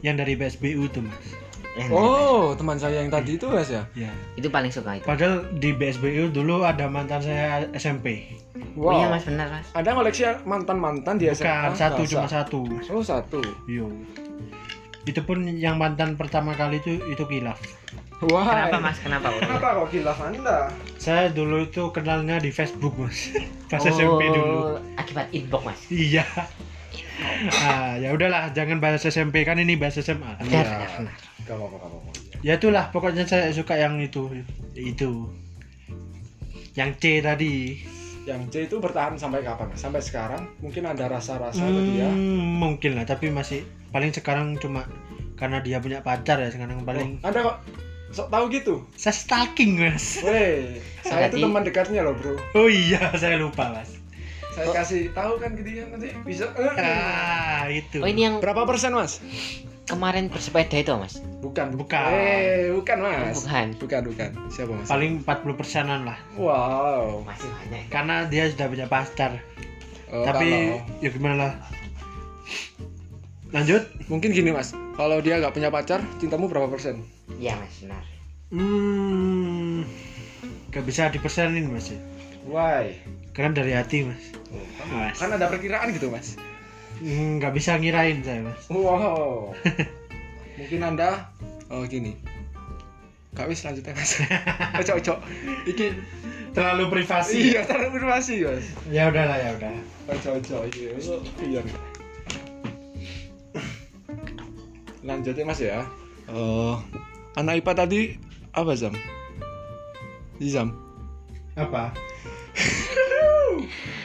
Yang 0.02 0.16
dari 0.18 0.32
BSBU 0.34 0.90
tuh 0.90 1.06
Mas. 1.06 1.14
Yang 1.74 1.90
oh 1.90 2.54
teman 2.54 2.74
saya 2.74 2.98
yang 2.98 3.08
tadi 3.08 3.34
itu 3.34 3.46
mas 3.46 3.66
ya 3.66 3.86
Ya. 3.94 4.10
itu 4.34 4.46
paling 4.46 4.70
suka 4.70 4.94
itu. 4.94 5.06
Padahal 5.06 5.46
di 5.54 5.70
BSBU 5.70 6.30
dulu 6.30 6.62
ada 6.62 6.86
mantan 6.86 7.18
saya 7.18 7.70
SMP. 7.70 8.34
Oh 8.74 8.90
iya 8.90 9.06
mas 9.06 9.22
benar 9.22 9.46
mas. 9.48 9.70
Anda 9.72 9.94
koleksi 9.94 10.26
mantan 10.42 10.78
mantan 10.78 11.22
di 11.22 11.30
SMA? 11.30 11.46
Bukan 11.46 11.74
satu 11.76 12.02
Masa? 12.02 12.10
cuma 12.10 12.26
satu. 12.26 12.60
Mas. 12.66 12.86
Oh 12.90 13.02
satu. 13.02 13.38
Yo. 13.66 13.86
Itu 15.04 15.20
pun 15.24 15.44
yang 15.44 15.76
mantan 15.76 16.16
pertama 16.16 16.56
kali 16.56 16.80
itu 16.80 17.00
itu 17.12 17.24
kilaf. 17.28 17.60
Wah. 18.24 18.48
Kenapa 18.48 18.76
mas? 18.80 18.96
Kenapa? 19.04 19.28
Kenapa 19.36 19.84
kok 19.84 19.88
kilaf 19.92 20.18
Anda? 20.24 20.72
Saya 20.96 21.28
dulu 21.28 21.68
itu 21.68 21.92
kenalnya 21.92 22.40
di 22.40 22.48
Facebook 22.48 22.96
mas. 22.96 23.32
Pas 23.70 23.84
SMP 23.84 24.32
dulu. 24.32 24.80
Oh, 24.80 25.00
Akibat 25.00 25.28
inbox 25.34 25.62
mas. 25.66 25.80
Iya. 25.92 26.24
Ah, 27.62 27.94
ya 27.98 28.10
udahlah, 28.10 28.50
jangan 28.50 28.82
bahas 28.82 29.06
SMP 29.06 29.46
kan 29.46 29.60
ini 29.60 29.78
bahas 29.78 29.98
SMA. 29.98 30.34
Iya. 30.46 30.88
gak 31.44 31.54
apa-apa. 31.60 32.10
Ya 32.40 32.56
itulah, 32.56 32.88
pokoknya 32.90 33.28
saya 33.28 33.52
suka 33.52 33.76
yang 33.76 34.00
itu. 34.00 34.28
Itu. 34.74 35.30
Yang 36.74 36.90
C 36.98 37.04
tadi. 37.22 37.54
Yang 38.24 38.40
C 38.48 38.54
itu 38.64 38.76
bertahan 38.78 39.14
sampai 39.14 39.44
kapan? 39.44 39.68
Sampai 39.74 40.00
sekarang? 40.00 40.48
Mungkin 40.58 40.84
ada 40.84 41.04
rasa-rasa 41.06 41.60
ke 41.60 41.82
dia. 41.86 42.08
Hmm, 42.08 42.56
mungkin 42.56 42.96
lah, 42.96 43.04
tapi 43.04 43.28
masih 43.28 43.62
paling 43.92 44.10
sekarang 44.10 44.56
cuma 44.56 44.88
karena 45.34 45.60
dia 45.60 45.76
punya 45.78 46.00
pacar 46.00 46.38
ya 46.38 46.48
sekarang 46.48 46.82
paling 46.82 47.20
Oh, 47.20 47.26
anda 47.26 47.40
kok 47.44 47.56
sok 48.10 48.26
tahu 48.28 48.44
gitu? 48.48 48.74
saya 48.94 49.10
stalking 49.10 49.74
mas 49.74 50.22
Weh, 50.22 50.78
saya 51.02 51.26
itu 51.26 51.38
teman 51.38 51.62
dekatnya 51.62 52.02
loh 52.02 52.14
bro. 52.14 52.38
oh 52.54 52.66
iya 52.66 53.10
saya 53.14 53.34
lupa 53.34 53.70
mas 53.70 53.98
Saya 54.50 54.70
kasih 54.72 55.10
tahu 55.10 55.38
kan 55.38 55.50
ke 55.52 55.66
dia 55.66 55.82
nanti 55.84 56.14
bisa. 56.22 56.46
ah 56.54 57.66
itu 57.66 57.98
Oh 57.98 58.06
ini 58.06 58.22
yang 58.24 58.38
Berapa 58.38 58.62
persen 58.62 58.94
mas? 58.94 59.18
Kemarin 59.84 60.26
bersepeda 60.26 60.74
itu 60.74 60.92
mas? 60.94 61.20
Bukan. 61.38 61.74
Bukan. 61.74 62.08
Eh, 62.08 62.72
bukan 62.72 62.96
mas. 62.98 63.36
Bukan. 63.38 63.66
Bukan, 63.76 64.02
bukan. 64.06 64.30
Siapa 64.48 64.72
mas? 64.72 64.86
paling 64.86 65.20
40 65.20 65.54
persenan 65.54 66.00
lah 66.04 66.18
Wow. 66.34 67.20
Masih 67.22 67.48
banyak. 67.50 67.84
karena 67.88 68.24
dia 68.24 68.48
sudah 68.48 68.66
punya 68.66 68.86
pacar 68.86 69.38
Oh, 70.08 70.22
tapi 70.22 70.46
kalau- 70.46 70.82
ya 71.00 71.08
gimana 71.10 71.34
lah 71.36 71.52
lanjut 73.50 73.82
mungkin 74.06 74.30
gini 74.30 74.50
mas. 74.50 74.70
Kalau 74.92 75.18
dia 75.18 75.38
nggak 75.38 75.50
punya 75.52 75.68
pacar, 75.68 75.98
cintamu 76.16 76.46
berapa 76.46 76.66
persen? 76.66 77.02
Iya 77.34 77.54
mas 77.56 77.74
benar. 77.80 78.04
hmm 78.50 79.82
gak 80.68 80.84
bisa 80.84 81.06
dipersenin 81.08 81.66
mas 81.66 81.86
ya 81.88 81.98
Why? 82.44 82.98
karena 83.30 83.50
dari 83.52 83.72
hati 83.72 84.04
mas 84.04 84.22
mas 84.84 85.16
Kan 85.16 85.30
ada 85.30 85.46
perkiraan 85.46 85.90
gitu 85.90 86.06
mas. 86.08 86.34
Hmm, 87.00 87.42
nggak 87.42 87.52
bisa 87.54 87.74
ngirain 87.76 88.22
saya 88.22 88.44
mas 88.44 88.66
Wow. 88.70 89.50
Mungkin 90.58 90.80
anda 90.82 91.30
Oh 91.66 91.82
gini. 91.88 92.14
Kak 93.34 93.50
wis 93.50 93.66
lanjut 93.66 93.82
mas. 93.90 94.20
Ojo 94.84 94.92
ojo. 95.00 95.14
Iki 95.66 95.86
Terlalu 96.54 96.86
privasi. 96.86 97.50
iya 97.50 97.66
terlalu 97.66 97.98
informasi 97.98 98.46
mas. 98.46 98.66
Ya 98.86 99.10
udahlah 99.10 99.34
ya 99.34 99.50
udah. 99.58 99.74
Ojo 100.14 100.28
ojo 100.38 100.56
iki. 100.70 100.94
Oh, 101.10 101.18
Biar. 101.42 101.66
Lanjut 105.02 105.34
ya 105.34 105.44
mas 105.44 105.58
ya. 105.58 105.82
Oh, 106.30 106.78
anak 107.34 107.60
IPA 107.60 107.72
tadi 107.74 108.00
apa 108.54 108.72
Zam? 108.78 108.94
Zam. 110.40 110.72
Apa? 111.58 111.90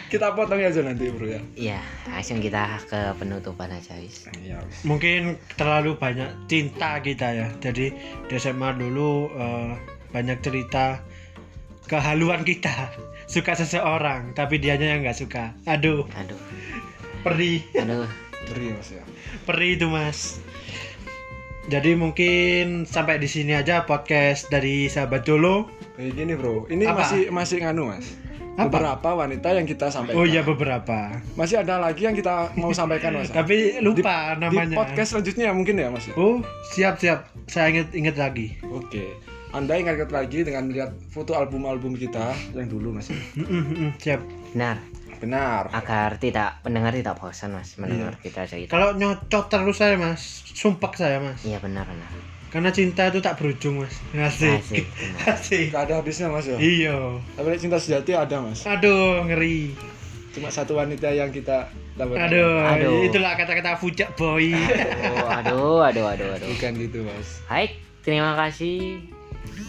Kita 0.10 0.34
potong 0.34 0.58
aja 0.58 0.82
nanti 0.82 1.06
bro 1.14 1.30
ya. 1.30 1.42
Iya, 1.54 1.80
langsung 2.10 2.42
kita 2.42 2.82
ke 2.90 3.14
penutupan 3.22 3.70
aja 3.70 3.94
wis. 4.02 4.26
Iya 4.42 4.58
wis. 4.66 4.82
Mungkin 4.82 5.38
terlalu 5.54 5.94
banyak 5.96 6.50
cinta 6.50 6.98
kita 7.00 7.30
ya. 7.30 7.48
Jadi 7.62 7.94
di 8.26 8.36
SMA 8.36 8.74
dulu 8.74 9.30
eh, 9.32 9.78
banyak 10.10 10.42
cerita 10.42 10.98
kehaluan 11.86 12.42
kita. 12.42 12.90
Suka 13.34 13.54
seseorang, 13.54 14.34
tapi 14.34 14.58
dianya 14.58 14.98
yang 14.98 15.06
nggak 15.06 15.14
suka. 15.14 15.54
Aduh, 15.70 16.10
Aduh, 16.18 16.42
perih. 17.22 17.62
aduh. 17.78 18.10
Beri 18.50 18.74
mas 18.74 18.90
ya. 18.90 19.04
Perih 19.46 19.78
itu 19.78 19.86
mas. 19.86 20.42
Jadi 21.70 21.94
mungkin 21.94 22.90
sampai 22.90 23.22
di 23.22 23.30
sini 23.30 23.54
aja 23.54 23.86
podcast 23.86 24.50
dari 24.50 24.90
sahabat 24.90 25.22
Jolo. 25.22 25.70
Kayak 25.94 26.18
gini 26.18 26.34
bro. 26.34 26.66
Ini 26.66 26.90
Apa? 26.90 27.06
masih 27.06 27.22
masih 27.30 27.58
nganu 27.62 27.94
mas. 27.94 28.18
Apa? 28.60 28.68
Beberapa 28.68 29.10
wanita 29.16 29.56
yang 29.56 29.64
kita 29.64 29.88
sampaikan. 29.88 30.20
Oh 30.20 30.28
iya 30.28 30.44
beberapa. 30.44 31.16
Masih 31.34 31.64
ada 31.64 31.80
lagi 31.80 32.04
yang 32.04 32.12
kita 32.12 32.52
mau 32.60 32.76
sampaikan 32.76 33.16
mas. 33.16 33.32
Tapi 33.32 33.80
lupa 33.80 34.36
Di 34.36 34.44
namanya. 34.44 34.76
podcast 34.76 35.16
selanjutnya 35.16 35.56
mungkin 35.56 35.80
ya 35.80 35.88
mas. 35.88 36.06
ya? 36.06 36.14
Oh 36.20 36.44
siap 36.70 37.00
siap. 37.00 37.32
Saya 37.48 37.72
inget 37.72 37.96
inget 37.96 38.16
lagi. 38.16 38.60
Oke. 38.68 39.16
Anda 39.50 39.80
ingat 39.80 40.12
lagi 40.12 40.44
dengan 40.44 40.68
melihat 40.68 40.92
foto 41.08 41.34
album-album 41.34 41.96
kita 41.96 42.36
yang 42.52 42.68
dulu 42.68 42.94
mas. 42.94 43.08
Siap. 43.98 44.22
Benar, 44.50 44.78
Benar. 45.22 45.70
agar 45.72 46.18
tidak 46.18 46.60
pendengar 46.60 46.92
tidak 46.92 47.16
bosan 47.16 47.54
mas 47.54 47.78
mendengar 47.78 48.20
kita 48.20 48.44
cerita. 48.44 48.76
Kalau 48.76 48.92
nyocot 48.94 49.46
terus 49.48 49.78
saya 49.78 49.96
mas, 49.96 50.44
sumpah 50.52 50.92
saya 50.92 51.18
mas. 51.18 51.42
Iya 51.42 51.58
benar 51.58 51.88
benar. 51.88 52.10
Karena 52.50 52.70
cinta 52.70 53.06
itu 53.06 53.22
tak 53.22 53.38
berujung 53.38 53.86
mas. 53.86 53.94
Asik. 54.12 54.58
Asik. 54.58 54.86
benar. 54.90 55.38
Asik. 55.38 55.66
Gak 55.70 55.84
ada 55.86 55.94
habisnya 56.02 56.28
mas 56.28 56.46
ya. 56.46 56.58
Iya. 56.58 56.98
Tapi 57.38 57.48
cinta 57.56 57.78
sejati 57.78 58.12
ada 58.12 58.42
mas. 58.42 58.66
Aduh 58.66 59.22
ngeri. 59.24 59.78
Cuma 60.30 60.50
satu 60.50 60.74
wanita 60.76 61.10
yang 61.10 61.30
kita 61.30 61.70
dapatkan. 61.94 62.26
Aduh, 62.26 62.62
Aduh. 62.64 63.02
itulah 63.04 63.34
kata-kata 63.34 63.78
fujak 63.78 64.14
boy. 64.14 64.50
Aduh, 64.54 65.82
aduh, 65.82 65.82
aduh, 65.82 66.06
aduh, 66.10 66.30
aduh. 66.38 66.48
Bukan 66.50 66.72
gitu 66.76 67.06
mas. 67.06 67.42
Baik, 67.46 67.78
terima 68.02 68.34
kasih. 68.36 69.02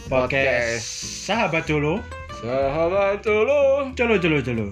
Podcast 0.06 0.80
sahabat 1.24 1.64
Jolo. 1.64 2.00
Sahabat 2.40 3.20
dulu. 3.20 3.92
Jolo 3.92 4.16
jolo 4.16 4.38
jolo. 4.40 4.66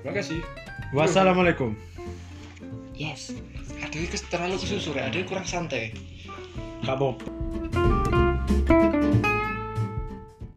Terima 0.00 0.12
kasih. 0.14 0.38
Wassalamualaikum. 0.94 1.74
Yes. 2.94 3.34
Ada 3.76 3.92
yang 3.92 4.08
kes- 4.08 4.30
terlalu 4.30 4.56
kesusu, 4.56 4.94
ada 4.94 5.10
yang 5.10 5.26
kurang 5.26 5.44
santai. 5.44 5.92
Tá 6.84 6.94
bom. 6.96 7.16